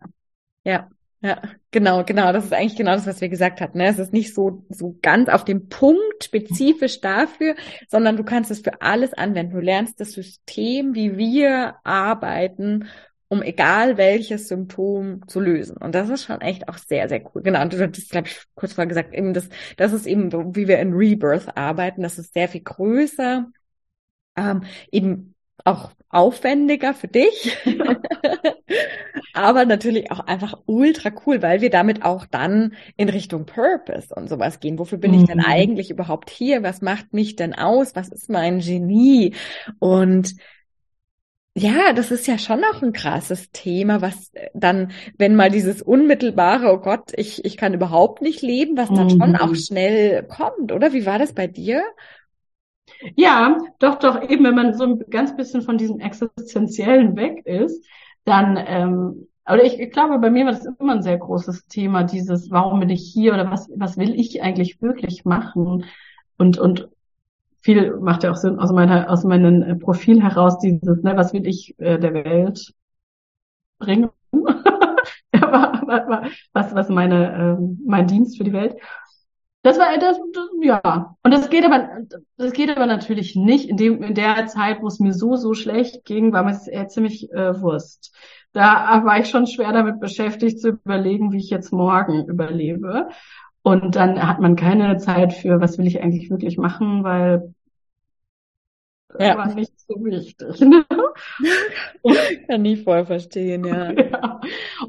Ja, 0.63 0.87
ja, 1.21 1.41
genau, 1.71 2.03
genau. 2.03 2.31
Das 2.31 2.45
ist 2.45 2.53
eigentlich 2.53 2.75
genau 2.75 2.93
das, 2.93 3.07
was 3.07 3.21
wir 3.21 3.29
gesagt 3.29 3.61
hatten. 3.61 3.79
Ne? 3.79 3.87
Es 3.87 3.99
ist 3.99 4.13
nicht 4.13 4.33
so, 4.33 4.65
so 4.69 4.97
ganz 5.01 5.29
auf 5.29 5.45
dem 5.45 5.67
Punkt 5.69 6.23
spezifisch 6.23 7.01
dafür, 7.01 7.55
sondern 7.87 8.17
du 8.17 8.23
kannst 8.23 8.51
es 8.51 8.59
für 8.59 8.81
alles 8.81 9.13
anwenden. 9.13 9.53
Du 9.53 9.59
lernst 9.59 9.99
das 9.99 10.11
System, 10.11 10.93
wie 10.95 11.17
wir 11.17 11.75
arbeiten 11.83 12.87
um 13.29 13.41
egal 13.41 13.97
welches 13.97 14.47
Symptom 14.47 15.27
zu 15.27 15.39
lösen. 15.39 15.77
Und 15.77 15.93
das 15.95 16.09
ist 16.09 16.23
schon 16.23 16.41
echt 16.41 16.69
auch 16.69 16.77
sehr, 16.77 17.09
sehr 17.09 17.21
cool. 17.25 17.41
Genau, 17.41 17.61
und 17.61 17.73
du 17.73 17.79
hattest, 17.81 18.09
glaube 18.09 18.27
ich, 18.27 18.41
kurz 18.55 18.73
vorher 18.73 18.87
gesagt, 18.87 19.13
eben 19.13 19.33
das, 19.33 19.49
das 19.75 19.93
ist 19.93 20.05
eben, 20.05 20.31
so, 20.31 20.55
wie 20.55 20.67
wir 20.67 20.79
in 20.79 20.93
Rebirth 20.93 21.57
arbeiten. 21.57 22.03
Das 22.03 22.17
ist 22.17 22.33
sehr 22.33 22.47
viel 22.47 22.61
größer, 22.61 23.47
ähm, 24.37 24.63
eben 24.91 25.35
auch 25.65 25.91
aufwendiger 26.09 26.93
für 26.93 27.09
dich, 27.09 27.57
aber 29.37 29.65
natürlich 29.65 30.11
auch 30.11 30.19
einfach 30.19 30.59
ultra 30.65 31.11
cool, 31.25 31.41
weil 31.41 31.61
wir 31.61 31.69
damit 31.69 32.03
auch 32.03 32.25
dann 32.25 32.73
in 32.95 33.09
Richtung 33.09 33.45
Purpose 33.45 34.13
und 34.13 34.29
sowas 34.29 34.59
gehen. 34.59 34.79
Wofür 34.79 34.97
bin 34.97 35.11
mhm. 35.11 35.19
ich 35.19 35.25
denn 35.25 35.39
mhm. 35.39 35.45
eigentlich 35.45 35.89
überhaupt 35.89 36.29
hier? 36.29 36.63
Was 36.63 36.81
macht 36.81 37.13
mich 37.13 37.35
denn 37.35 37.53
aus? 37.53 37.95
Was 37.95 38.09
ist 38.09 38.29
mein 38.29 38.59
Genie? 38.59 39.33
Und 39.79 40.35
ja, 41.55 41.91
das 41.93 42.11
ist 42.11 42.27
ja 42.27 42.37
schon 42.37 42.61
noch 42.61 42.83
ein 42.83 42.93
krasses 42.93 43.51
Thema, 43.51 44.01
was 44.01 44.31
dann, 44.53 44.91
wenn 45.17 45.35
mal 45.35 45.49
dieses 45.49 45.81
unmittelbare, 45.81 46.71
oh 46.71 46.77
Gott, 46.77 47.13
ich, 47.15 47.45
ich 47.45 47.57
kann 47.57 47.73
überhaupt 47.73 48.21
nicht 48.21 48.43
leben, 48.43 48.77
was 48.77 48.89
dann 48.89 49.05
mhm. 49.05 49.09
schon 49.09 49.35
auch 49.35 49.49
mhm. 49.49 49.55
schnell 49.55 50.23
kommt, 50.23 50.71
oder? 50.71 50.93
Wie 50.93 51.07
war 51.07 51.17
das 51.17 51.33
bei 51.33 51.47
dir? 51.47 51.81
Ja, 53.15 53.57
doch, 53.79 53.95
doch, 53.95 54.21
eben, 54.29 54.43
wenn 54.43 54.55
man 54.55 54.73
so 54.73 54.83
ein 54.83 55.03
ganz 55.09 55.35
bisschen 55.35 55.61
von 55.61 55.77
diesem 55.77 55.99
Existenziellen 55.99 57.15
weg 57.15 57.45
ist, 57.45 57.83
dann, 58.27 58.57
ähm, 58.57 59.27
oder 59.49 59.63
ich, 59.63 59.79
ich 59.79 59.91
glaube, 59.91 60.19
bei 60.19 60.29
mir 60.29 60.45
war 60.45 60.51
das 60.51 60.65
immer 60.65 60.93
ein 60.93 61.01
sehr 61.01 61.17
großes 61.17 61.67
Thema, 61.67 62.03
dieses, 62.03 62.51
warum 62.51 62.81
bin 62.81 62.89
ich 62.89 63.09
hier 63.13 63.33
oder 63.33 63.49
was, 63.49 63.69
was 63.75 63.97
will 63.97 64.19
ich 64.19 64.41
eigentlich 64.43 64.81
wirklich 64.81 65.23
machen? 65.23 65.85
Und, 66.37 66.57
und 66.57 66.89
viel 67.61 67.95
macht 67.97 68.23
ja 68.23 68.31
auch 68.31 68.35
Sinn 68.35 68.59
aus 68.59 68.71
meiner 68.71 69.09
aus 69.09 69.23
meinem 69.23 69.79
Profil 69.79 70.21
heraus 70.21 70.59
dieses, 70.59 71.03
ne, 71.03 71.15
was 71.15 71.33
will 71.33 71.47
ich 71.47 71.77
äh, 71.79 71.97
der 71.97 72.13
Welt 72.13 72.73
bringen? 73.79 74.09
was 76.53 76.75
was 76.75 76.89
meine 76.89 77.57
äh, 77.57 77.57
mein 77.85 78.07
Dienst 78.07 78.37
für 78.37 78.43
die 78.43 78.53
Welt. 78.53 78.75
Das 79.67 79.77
war 79.77 79.97
das, 79.97 80.17
das 80.31 80.45
ja 80.61 81.17
und 81.23 81.33
das 81.33 81.49
geht 81.49 81.65
aber 81.65 81.89
das 82.37 82.53
geht 82.53 82.69
aber 82.69 82.85
natürlich 82.85 83.35
nicht 83.35 83.67
in 83.67 83.75
dem 83.75 84.01
in 84.01 84.13
der 84.13 84.47
Zeit, 84.47 84.81
wo 84.81 84.87
es 84.87 85.01
mir 85.01 85.11
so 85.11 85.35
so 85.35 85.53
schlecht 85.53 86.05
ging, 86.05 86.31
war 86.31 86.43
mir 86.43 86.51
es 86.51 86.69
eher 86.69 86.87
ziemlich 86.87 87.29
äh, 87.33 87.59
Wurst. 87.59 88.15
Da 88.53 89.03
war 89.03 89.19
ich 89.19 89.27
schon 89.27 89.45
schwer 89.45 89.73
damit 89.73 89.99
beschäftigt 89.99 90.61
zu 90.61 90.69
überlegen, 90.69 91.33
wie 91.33 91.39
ich 91.39 91.49
jetzt 91.49 91.73
morgen 91.73 92.25
überlebe. 92.27 93.09
Und 93.61 93.97
dann 93.97 94.25
hat 94.25 94.39
man 94.39 94.55
keine 94.55 94.95
Zeit 94.99 95.33
für, 95.33 95.59
was 95.59 95.77
will 95.77 95.85
ich 95.85 96.01
eigentlich 96.01 96.29
wirklich 96.29 96.57
machen, 96.57 97.03
weil 97.03 97.53
ja. 99.19 99.37
war 99.37 99.53
nicht 99.53 99.77
so 99.81 99.95
wichtig. 99.95 100.61
Ne? 100.61 100.85
Kann 102.47 102.63
ich 102.63 102.85
voll 102.85 103.05
verstehen, 103.05 103.65
ja. 103.65 103.91
ja. 103.99 104.39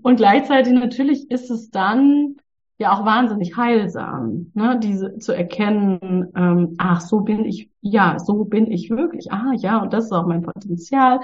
Und 0.02 0.18
gleichzeitig 0.18 0.72
natürlich 0.72 1.28
ist 1.32 1.50
es 1.50 1.68
dann 1.70 2.36
ja 2.78 2.92
auch 2.92 3.04
wahnsinnig 3.04 3.56
heilsam, 3.56 4.52
ne, 4.54 4.78
diese 4.80 5.18
zu 5.18 5.32
erkennen, 5.32 6.32
ähm, 6.36 6.76
ach, 6.78 7.00
so 7.00 7.20
bin 7.20 7.44
ich, 7.44 7.70
ja, 7.80 8.18
so 8.18 8.44
bin 8.44 8.70
ich 8.70 8.90
wirklich, 8.90 9.32
ah, 9.32 9.52
ja, 9.56 9.78
und 9.78 9.92
das 9.92 10.06
ist 10.06 10.12
auch 10.12 10.26
mein 10.26 10.42
Potenzial 10.42 11.20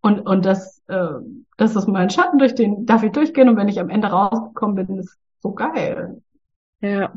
und 0.00 0.20
und 0.20 0.44
das, 0.44 0.82
äh, 0.88 1.08
das 1.56 1.76
ist 1.76 1.88
mein 1.88 2.10
Schatten, 2.10 2.38
durch 2.38 2.54
den 2.54 2.84
darf 2.86 3.02
ich 3.02 3.12
durchgehen 3.12 3.48
und 3.48 3.56
wenn 3.56 3.68
ich 3.68 3.80
am 3.80 3.88
Ende 3.88 4.08
rausgekommen 4.08 4.86
bin, 4.86 4.98
ist 4.98 5.18
so 5.40 5.52
geil. 5.52 6.20
Ja, 6.80 7.12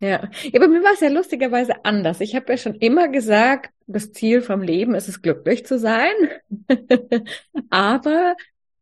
ja. 0.00 0.28
ja, 0.42 0.60
bei 0.60 0.68
mir 0.68 0.82
war 0.82 0.92
es 0.92 1.00
ja 1.00 1.08
lustigerweise 1.08 1.84
anders. 1.84 2.20
Ich 2.20 2.34
habe 2.36 2.52
ja 2.52 2.58
schon 2.58 2.74
immer 2.74 3.08
gesagt, 3.08 3.72
das 3.86 4.12
Ziel 4.12 4.42
vom 4.42 4.60
Leben 4.60 4.94
ist 4.94 5.08
es, 5.08 5.22
glücklich 5.22 5.64
zu 5.64 5.78
sein. 5.78 6.12
aber 7.70 8.34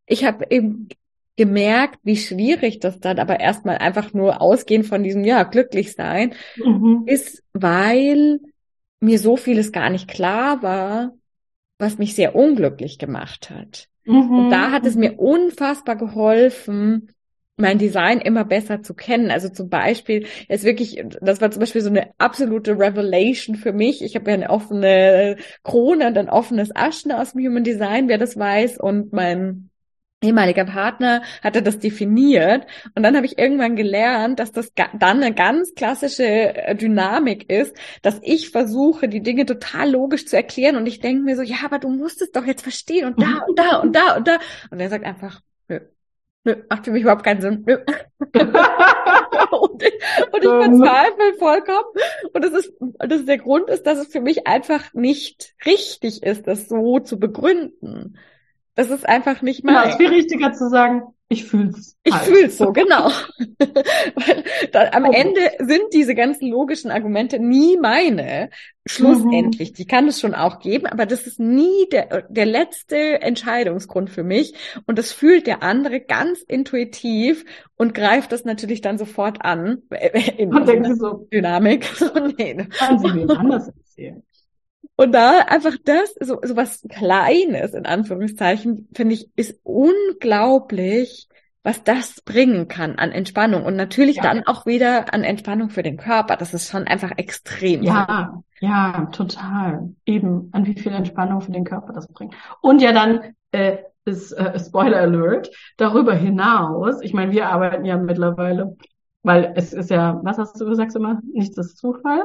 ich 0.05 0.25
habe 0.25 0.45
eben 0.49 0.89
gemerkt, 1.35 1.99
wie 2.03 2.17
schwierig 2.17 2.79
das 2.79 2.99
dann 2.99 3.19
aber 3.19 3.39
erstmal 3.39 3.77
einfach 3.77 4.13
nur 4.13 4.41
ausgehend 4.41 4.85
von 4.85 5.03
diesem, 5.03 5.23
ja, 5.23 5.43
glücklich 5.43 5.93
sein, 5.93 6.33
mhm. 6.55 7.03
ist, 7.05 7.43
weil 7.53 8.39
mir 8.99 9.19
so 9.19 9.37
vieles 9.37 9.71
gar 9.71 9.89
nicht 9.89 10.07
klar 10.07 10.63
war, 10.63 11.13
was 11.77 11.97
mich 11.97 12.15
sehr 12.15 12.35
unglücklich 12.35 12.97
gemacht 12.97 13.49
hat. 13.49 13.87
Mhm. 14.05 14.31
Und 14.31 14.49
da 14.49 14.71
hat 14.71 14.85
es 14.85 14.95
mir 14.95 15.19
unfassbar 15.19 15.97
geholfen, 15.97 17.11
mein 17.57 17.77
Design 17.77 18.19
immer 18.19 18.43
besser 18.43 18.81
zu 18.81 18.93
kennen. 18.93 19.31
Also 19.31 19.49
zum 19.49 19.69
Beispiel, 19.69 20.27
ist 20.49 20.65
wirklich, 20.65 21.01
das 21.21 21.41
war 21.41 21.51
zum 21.51 21.61
Beispiel 21.61 21.81
so 21.81 21.89
eine 21.89 22.11
absolute 22.17 22.77
Revelation 22.77 23.55
für 23.55 23.71
mich. 23.71 24.03
Ich 24.03 24.15
habe 24.15 24.29
ja 24.29 24.35
eine 24.35 24.49
offene 24.49 25.37
Krone 25.63 26.07
und 26.07 26.17
ein 26.17 26.29
offenes 26.29 26.75
Aschen 26.75 27.11
aus 27.11 27.31
dem 27.31 27.45
Human 27.45 27.63
Design, 27.63 28.07
wer 28.09 28.17
das 28.17 28.37
weiß. 28.37 28.77
Und 28.77 29.13
mein 29.13 29.69
ehemaliger 30.21 30.65
Partner 30.65 31.21
hatte 31.43 31.61
das 31.61 31.79
definiert. 31.79 32.65
Und 32.95 33.03
dann 33.03 33.15
habe 33.15 33.25
ich 33.25 33.37
irgendwann 33.37 33.75
gelernt, 33.75 34.39
dass 34.39 34.51
das 34.51 34.73
dann 34.73 35.23
eine 35.23 35.33
ganz 35.33 35.73
klassische 35.75 36.25
äh, 36.25 36.75
Dynamik 36.75 37.49
ist, 37.49 37.75
dass 38.01 38.19
ich 38.23 38.49
versuche, 38.49 39.07
die 39.07 39.21
Dinge 39.21 39.45
total 39.45 39.91
logisch 39.91 40.25
zu 40.25 40.35
erklären. 40.35 40.75
Und 40.75 40.87
ich 40.87 40.99
denke 40.99 41.23
mir 41.23 41.35
so, 41.35 41.41
ja, 41.41 41.57
aber 41.63 41.79
du 41.79 41.89
musst 41.89 42.21
es 42.21 42.31
doch 42.31 42.45
jetzt 42.45 42.63
verstehen 42.63 43.05
und 43.05 43.21
da 43.21 43.43
und 43.47 43.59
da 43.59 43.77
und 43.77 43.95
da 43.95 44.15
und 44.15 44.27
da. 44.27 44.39
Und 44.71 44.79
er 44.79 44.89
sagt 44.89 45.05
einfach, 45.05 45.41
nö, 45.67 45.79
Nö, 46.43 46.55
macht 46.69 46.85
für 46.85 46.91
mich 46.91 47.01
überhaupt 47.01 47.23
keinen 47.23 47.41
Sinn. 47.41 47.63
Nö. 47.65 47.77
und, 48.19 49.83
ich, 49.83 49.93
und 50.31 50.43
ich 50.43 50.49
verzweifle 50.49 51.33
vollkommen. 51.39 51.87
Und 52.33 52.45
das 52.45 52.53
ist, 52.53 52.71
das 52.99 53.19
ist 53.19 53.27
der 53.27 53.39
Grund 53.39 53.69
ist, 53.69 53.87
dass 53.87 53.97
es 53.97 54.07
für 54.07 54.21
mich 54.21 54.45
einfach 54.45 54.93
nicht 54.93 55.55
richtig 55.65 56.21
ist, 56.21 56.45
das 56.45 56.69
so 56.69 56.99
zu 56.99 57.19
begründen. 57.19 58.17
Das 58.75 58.89
ist 58.89 59.07
einfach 59.07 59.41
nicht 59.41 59.63
mal. 59.63 59.71
Genau, 59.71 59.83
es 59.85 59.89
ist 59.91 59.97
viel 59.97 60.09
richtiger 60.09 60.53
zu 60.53 60.69
sagen, 60.69 61.03
ich 61.27 61.45
fühl's. 61.45 61.97
Ich 62.03 62.13
halt. 62.13 62.25
fühl's 62.25 62.57
so, 62.57 62.71
genau. 62.71 63.09
Da, 64.71 64.89
am 64.91 65.05
oh. 65.05 65.11
Ende 65.11 65.41
sind 65.59 65.93
diese 65.93 66.13
ganzen 66.13 66.49
logischen 66.49 66.91
Argumente 66.91 67.39
nie 67.39 67.77
meine. 67.77 68.49
Schlussendlich, 68.85 69.71
mhm. 69.71 69.75
die 69.75 69.87
kann 69.87 70.07
es 70.07 70.19
schon 70.19 70.35
auch 70.35 70.59
geben, 70.59 70.85
aber 70.85 71.05
das 71.05 71.25
ist 71.25 71.39
nie 71.39 71.87
der, 71.91 72.23
der 72.29 72.45
letzte 72.45 73.21
Entscheidungsgrund 73.21 74.09
für 74.11 74.23
mich. 74.23 74.53
Und 74.85 74.99
das 74.99 75.11
fühlt 75.11 75.47
der 75.47 75.63
andere 75.63 75.99
ganz 75.99 76.41
intuitiv 76.41 77.45
und 77.75 77.95
greift 77.95 78.31
das 78.31 78.45
natürlich 78.45 78.81
dann 78.81 78.97
sofort 78.97 79.43
an. 79.43 79.83
In 80.37 80.53
und 80.53 80.67
denkt 80.67 80.97
so, 80.97 81.27
Dynamik. 81.33 81.85
So, 81.85 82.11
nee. 82.37 82.55
Kann 82.77 82.99
sie 82.99 83.13
mir 83.13 83.29
anders 83.37 83.67
erzählen. 83.69 84.23
Und 84.97 85.11
da 85.13 85.39
einfach 85.47 85.75
das, 85.83 86.13
so, 86.21 86.39
so 86.43 86.55
was 86.55 86.81
Kleines, 86.89 87.73
in 87.73 87.85
Anführungszeichen, 87.85 88.87
finde 88.93 89.15
ich, 89.15 89.29
ist 89.35 89.59
unglaublich, 89.63 91.27
was 91.63 91.83
das 91.83 92.21
bringen 92.21 92.67
kann 92.67 92.97
an 92.97 93.11
Entspannung. 93.11 93.65
Und 93.65 93.75
natürlich 93.75 94.17
ja. 94.17 94.23
dann 94.23 94.47
auch 94.47 94.65
wieder 94.65 95.13
an 95.13 95.23
Entspannung 95.23 95.69
für 95.69 95.83
den 95.83 95.97
Körper. 95.97 96.37
Das 96.37 96.53
ist 96.53 96.69
schon 96.69 96.83
einfach 96.83 97.11
extrem. 97.17 97.83
Ja, 97.83 98.41
ja, 98.61 99.07
total. 99.11 99.93
Eben, 100.05 100.49
an 100.53 100.65
wie 100.65 100.79
viel 100.79 100.93
Entspannung 100.93 101.41
für 101.41 101.51
den 101.51 101.65
Körper 101.65 101.91
das 101.91 102.07
bringt. 102.07 102.33
Und 102.61 102.81
ja 102.81 102.93
dann, 102.93 103.35
äh, 103.51 103.77
ist, 104.05 104.31
äh, 104.31 104.57
Spoiler 104.59 104.99
Alert, 104.99 105.49
darüber 105.77 106.13
hinaus, 106.13 107.01
ich 107.01 107.13
meine, 107.13 107.31
wir 107.31 107.49
arbeiten 107.49 107.83
ja 107.83 107.97
mittlerweile, 107.97 108.77
weil 109.23 109.53
es 109.55 109.73
ist 109.73 109.89
ja, 109.89 110.21
was 110.23 110.37
hast 110.37 110.61
du 110.61 110.65
gesagt 110.65 110.95
immer, 110.95 111.19
nichts 111.33 111.57
ist 111.57 111.77
Zufall 111.79 112.23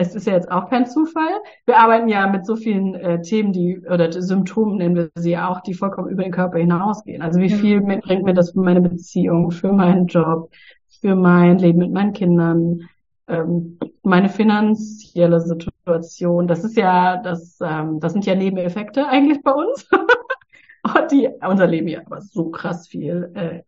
es 0.00 0.14
ist 0.14 0.26
ja 0.26 0.32
jetzt 0.32 0.50
auch 0.50 0.70
kein 0.70 0.86
Zufall. 0.86 1.28
Wir 1.66 1.76
arbeiten 1.76 2.08
ja 2.08 2.26
mit 2.26 2.46
so 2.46 2.56
vielen 2.56 2.94
äh, 2.94 3.20
Themen, 3.20 3.52
die 3.52 3.80
oder 3.80 4.10
Symptomen 4.10 4.78
nennen 4.78 4.96
wir 4.96 5.10
sie 5.14 5.36
auch, 5.36 5.60
die 5.60 5.74
vollkommen 5.74 6.08
über 6.08 6.22
den 6.22 6.32
Körper 6.32 6.58
hinausgehen. 6.58 7.20
Also 7.20 7.38
wie 7.38 7.50
viel 7.50 7.82
mit, 7.82 8.02
bringt 8.02 8.24
mir 8.24 8.32
das 8.32 8.52
für 8.52 8.60
meine 8.60 8.80
Beziehung, 8.80 9.50
für 9.50 9.72
meinen 9.72 10.06
Job, 10.06 10.50
für 11.02 11.14
mein 11.14 11.58
Leben 11.58 11.80
mit 11.80 11.92
meinen 11.92 12.14
Kindern, 12.14 12.88
ähm, 13.28 13.78
meine 14.02 14.30
finanzielle 14.30 15.40
Situation. 15.40 16.48
Das 16.48 16.64
ist 16.64 16.78
ja, 16.78 17.18
das, 17.18 17.58
ähm, 17.60 18.00
das 18.00 18.14
sind 18.14 18.24
ja 18.24 18.34
Nebeneffekte 18.34 19.06
eigentlich 19.06 19.42
bei 19.42 19.52
uns. 19.52 19.86
die 21.10 21.28
unser 21.46 21.66
Leben 21.66 21.88
ja 21.88 22.00
aber 22.06 22.22
so 22.22 22.48
krass 22.48 22.88
viel 22.88 23.30
äh, 23.34 23.60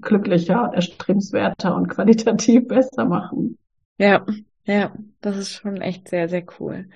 glücklicher, 0.00 0.70
erstrebenswerter 0.72 1.76
und 1.76 1.88
qualitativ 1.88 2.68
besser 2.68 3.04
machen. 3.04 3.58
Ja, 3.98 4.24
ja, 4.66 4.94
das 5.20 5.36
ist 5.36 5.52
schon 5.52 5.80
echt 5.80 6.08
sehr, 6.08 6.28
sehr 6.28 6.44
cool. 6.58 6.88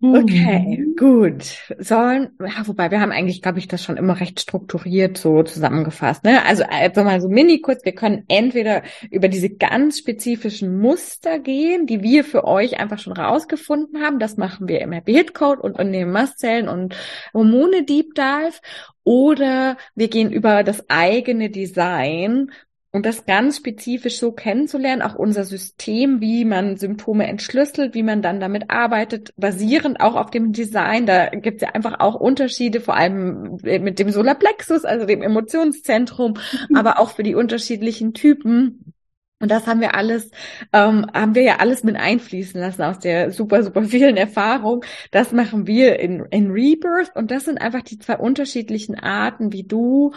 Okay, 0.00 0.78
mhm. 0.78 0.94
gut. 0.96 1.42
Sollen, 1.78 2.30
ja, 2.40 2.68
wobei 2.68 2.92
wir 2.92 3.00
haben 3.00 3.10
eigentlich, 3.10 3.42
glaube 3.42 3.58
ich, 3.58 3.66
das 3.66 3.82
schon 3.82 3.96
immer 3.96 4.20
recht 4.20 4.38
strukturiert 4.38 5.18
so 5.18 5.42
zusammengefasst. 5.42 6.22
Ne? 6.22 6.44
Also 6.44 6.62
einfach 6.68 7.02
mal 7.02 7.20
so 7.20 7.28
mini 7.28 7.60
kurz, 7.60 7.84
wir 7.84 7.96
können 7.96 8.22
entweder 8.28 8.82
über 9.10 9.26
diese 9.26 9.50
ganz 9.50 9.98
spezifischen 9.98 10.78
Muster 10.78 11.40
gehen, 11.40 11.86
die 11.86 12.00
wir 12.00 12.22
für 12.22 12.44
euch 12.44 12.78
einfach 12.78 13.00
schon 13.00 13.12
rausgefunden 13.12 14.00
haben. 14.00 14.20
Das 14.20 14.36
machen 14.36 14.68
wir 14.68 14.80
im 14.82 14.92
Happy 14.92 15.14
Hit 15.14 15.34
Code 15.34 15.62
und 15.62 15.76
in 15.80 15.92
dem 15.92 16.12
Mastzellen 16.12 16.68
und 16.68 16.94
Hormone 17.34 17.82
Deep 17.82 18.14
Dive. 18.14 18.60
Oder 19.02 19.78
wir 19.96 20.08
gehen 20.08 20.30
über 20.30 20.62
das 20.62 20.88
eigene 20.88 21.50
Design 21.50 22.52
und 22.90 23.04
das 23.04 23.26
ganz 23.26 23.58
spezifisch 23.58 24.18
so 24.18 24.32
kennenzulernen, 24.32 25.02
auch 25.02 25.14
unser 25.14 25.44
System, 25.44 26.22
wie 26.22 26.46
man 26.46 26.76
Symptome 26.78 27.26
entschlüsselt, 27.26 27.94
wie 27.94 28.02
man 28.02 28.22
dann 28.22 28.40
damit 28.40 28.70
arbeitet, 28.70 29.34
basierend 29.36 30.00
auch 30.00 30.16
auf 30.16 30.30
dem 30.30 30.52
Design. 30.52 31.04
Da 31.04 31.26
gibt 31.26 31.56
es 31.56 31.68
ja 31.68 31.74
einfach 31.74 32.00
auch 32.00 32.14
Unterschiede, 32.14 32.80
vor 32.80 32.96
allem 32.96 33.58
mit 33.62 33.98
dem 33.98 34.10
Solarplexus, 34.10 34.86
also 34.86 35.04
dem 35.04 35.20
Emotionszentrum, 35.20 36.38
mhm. 36.68 36.76
aber 36.76 36.98
auch 36.98 37.10
für 37.10 37.22
die 37.22 37.34
unterschiedlichen 37.34 38.14
Typen. 38.14 38.94
Und 39.40 39.50
das 39.50 39.66
haben 39.66 39.80
wir 39.80 39.94
alles, 39.94 40.30
ähm, 40.72 41.06
haben 41.12 41.34
wir 41.34 41.42
ja 41.42 41.56
alles 41.58 41.84
mit 41.84 41.94
einfließen 41.94 42.58
lassen 42.58 42.82
aus 42.82 42.98
der 42.98 43.30
super, 43.30 43.62
super 43.62 43.82
vielen 43.84 44.16
Erfahrung. 44.16 44.82
Das 45.10 45.30
machen 45.32 45.66
wir 45.66 46.00
in, 46.00 46.24
in 46.30 46.50
Rebirth. 46.50 47.14
Und 47.14 47.30
das 47.30 47.44
sind 47.44 47.60
einfach 47.60 47.82
die 47.82 47.98
zwei 47.98 48.16
unterschiedlichen 48.16 48.98
Arten, 48.98 49.52
wie 49.52 49.62
du 49.62 50.12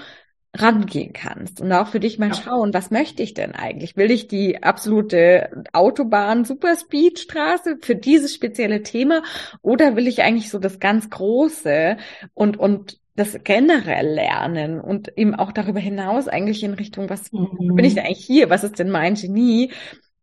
rangehen 0.53 1.13
kannst 1.13 1.61
und 1.61 1.71
auch 1.71 1.87
für 1.87 2.01
dich 2.01 2.19
mal 2.19 2.29
ja. 2.29 2.33
schauen, 2.33 2.73
was 2.73 2.91
möchte 2.91 3.23
ich 3.23 3.33
denn 3.33 3.53
eigentlich? 3.53 3.95
Will 3.95 4.11
ich 4.11 4.27
die 4.27 4.61
absolute 4.63 5.63
Autobahn 5.71 6.43
Superspeedstraße 6.43 7.77
für 7.81 7.95
dieses 7.95 8.33
spezielle 8.33 8.83
Thema 8.83 9.23
oder 9.61 9.95
will 9.95 10.07
ich 10.07 10.21
eigentlich 10.23 10.49
so 10.49 10.59
das 10.59 10.79
ganz 10.79 11.09
große 11.09 11.95
und 12.33 12.57
und 12.57 12.99
das 13.15 13.37
generell 13.43 14.07
lernen 14.07 14.79
und 14.79 15.17
eben 15.17 15.35
auch 15.35 15.51
darüber 15.51 15.79
hinaus 15.79 16.27
eigentlich 16.27 16.63
in 16.63 16.73
Richtung, 16.73 17.09
was 17.09 17.31
mhm. 17.31 17.75
bin 17.75 17.85
ich 17.85 17.95
denn 17.95 18.05
eigentlich 18.05 18.25
hier? 18.25 18.49
Was 18.49 18.63
ist 18.63 18.79
denn 18.79 18.89
mein 18.89 19.15
Genie? 19.15 19.71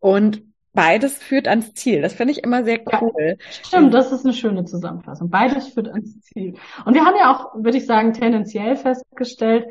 Und 0.01 0.43
beides 0.73 1.19
führt 1.19 1.49
ans 1.49 1.75
Ziel. 1.75 2.03
Das 2.03 2.15
finde 2.15 2.33
ich 2.33 2.45
immer 2.45 2.65
sehr 2.65 2.81
cool. 3.01 3.37
Ja, 3.39 3.47
stimmt, 3.51 3.95
das 3.95 4.13
ist 4.13 4.25
eine 4.25 4.35
schöne 4.35 4.65
Zusammenfassung. 4.65 5.29
Beides 5.31 5.69
führt 5.69 5.89
ans 5.89 6.21
Ziel. 6.21 6.55
Und 6.85 6.95
wir 6.95 7.05
haben 7.05 7.17
ja 7.19 7.35
auch, 7.35 7.55
würde 7.55 7.79
ich 7.79 7.87
sagen, 7.87 8.13
tendenziell 8.13 8.77
festgestellt, 8.77 9.67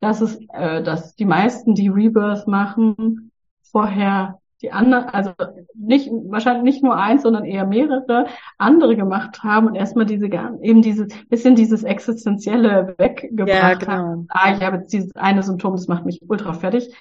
dass 0.00 0.20
es, 0.20 0.38
äh, 0.52 0.82
dass 0.82 1.14
die 1.14 1.24
meisten, 1.24 1.74
die 1.74 1.88
Rebirth 1.88 2.46
machen, 2.46 3.30
vorher 3.62 4.40
die 4.62 4.72
anderen, 4.72 5.04
also 5.06 5.32
nicht, 5.74 6.10
wahrscheinlich 6.10 6.62
nicht 6.62 6.82
nur 6.84 6.96
eins, 6.96 7.22
sondern 7.22 7.44
eher 7.44 7.66
mehrere 7.66 8.26
andere 8.58 8.94
gemacht 8.94 9.42
haben 9.42 9.68
und 9.68 9.74
erstmal 9.74 10.04
diese, 10.04 10.26
eben 10.26 10.82
dieses, 10.82 11.08
bisschen 11.28 11.54
dieses 11.54 11.82
Existenzielle 11.82 12.94
weggebracht 12.98 13.48
ja, 13.48 13.74
genau. 13.74 13.92
haben. 13.92 14.26
Ah, 14.28 14.52
ich 14.52 14.62
habe 14.62 14.78
jetzt 14.78 14.92
dieses 14.92 15.14
eine 15.16 15.42
Symptom, 15.42 15.72
das 15.72 15.88
macht 15.88 16.04
mich 16.04 16.20
ultra 16.28 16.52
fertig. 16.52 16.94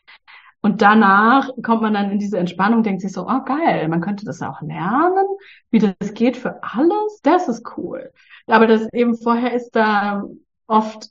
Und 0.61 0.81
danach 0.81 1.49
kommt 1.63 1.81
man 1.81 1.93
dann 1.93 2.11
in 2.11 2.19
diese 2.19 2.37
Entspannung, 2.37 2.83
denkt 2.83 3.01
sich 3.01 3.13
so, 3.13 3.27
oh 3.27 3.43
geil, 3.45 3.87
man 3.87 4.01
könnte 4.01 4.25
das 4.25 4.41
auch 4.41 4.61
lernen, 4.61 5.25
wie 5.71 5.79
das 5.79 6.13
geht 6.13 6.35
für 6.35 6.61
alles, 6.61 7.21
das 7.23 7.47
ist 7.47 7.77
cool. 7.77 8.11
Aber 8.47 8.67
das 8.67 8.91
eben 8.91 9.15
vorher 9.15 9.53
ist 9.53 9.71
da 9.71 10.23
oft 10.67 11.09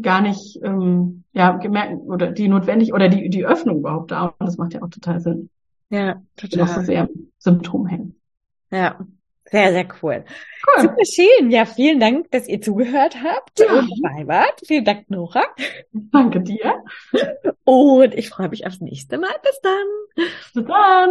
gar 0.00 0.20
nicht 0.20 0.60
ähm, 0.62 1.24
ja 1.32 1.52
gemerkt 1.52 2.00
oder 2.06 2.32
die 2.32 2.48
notwendig 2.48 2.92
oder 2.92 3.08
die 3.08 3.28
die 3.28 3.46
Öffnung 3.46 3.78
überhaupt 3.78 4.10
da 4.10 4.26
und 4.26 4.46
das 4.46 4.56
macht 4.56 4.74
ja 4.74 4.82
auch 4.82 4.90
total 4.90 5.20
Sinn. 5.20 5.50
Ja, 5.90 6.22
total. 6.36 6.60
Noch 6.60 6.68
so 6.68 6.80
sehr 6.82 7.08
Symptom 7.38 7.86
hängen. 7.86 8.16
Ja, 8.70 8.98
sehr, 9.50 9.72
sehr 9.72 9.86
cool. 10.02 10.24
cool. 10.66 10.82
Super 10.82 11.04
schön. 11.04 11.50
Ja, 11.50 11.64
vielen 11.66 12.00
Dank, 12.00 12.30
dass 12.32 12.48
ihr 12.48 12.60
zugehört 12.60 13.22
habt 13.22 13.60
ja. 13.60 13.78
und 13.78 13.90
dabei 14.02 14.26
wart. 14.26 14.60
Vielen 14.66 14.84
Dank, 14.84 15.08
Nora. 15.08 15.44
Danke 15.92 16.40
dir. 16.40 16.82
Und 17.64 18.14
ich 18.14 18.28
freue 18.28 18.48
mich 18.48 18.66
aufs 18.66 18.80
nächste 18.80 19.18
Mal. 19.18 19.34
Bis 19.42 19.60
dann. 19.62 20.26
Bis 20.52 20.64
dann. 20.64 21.10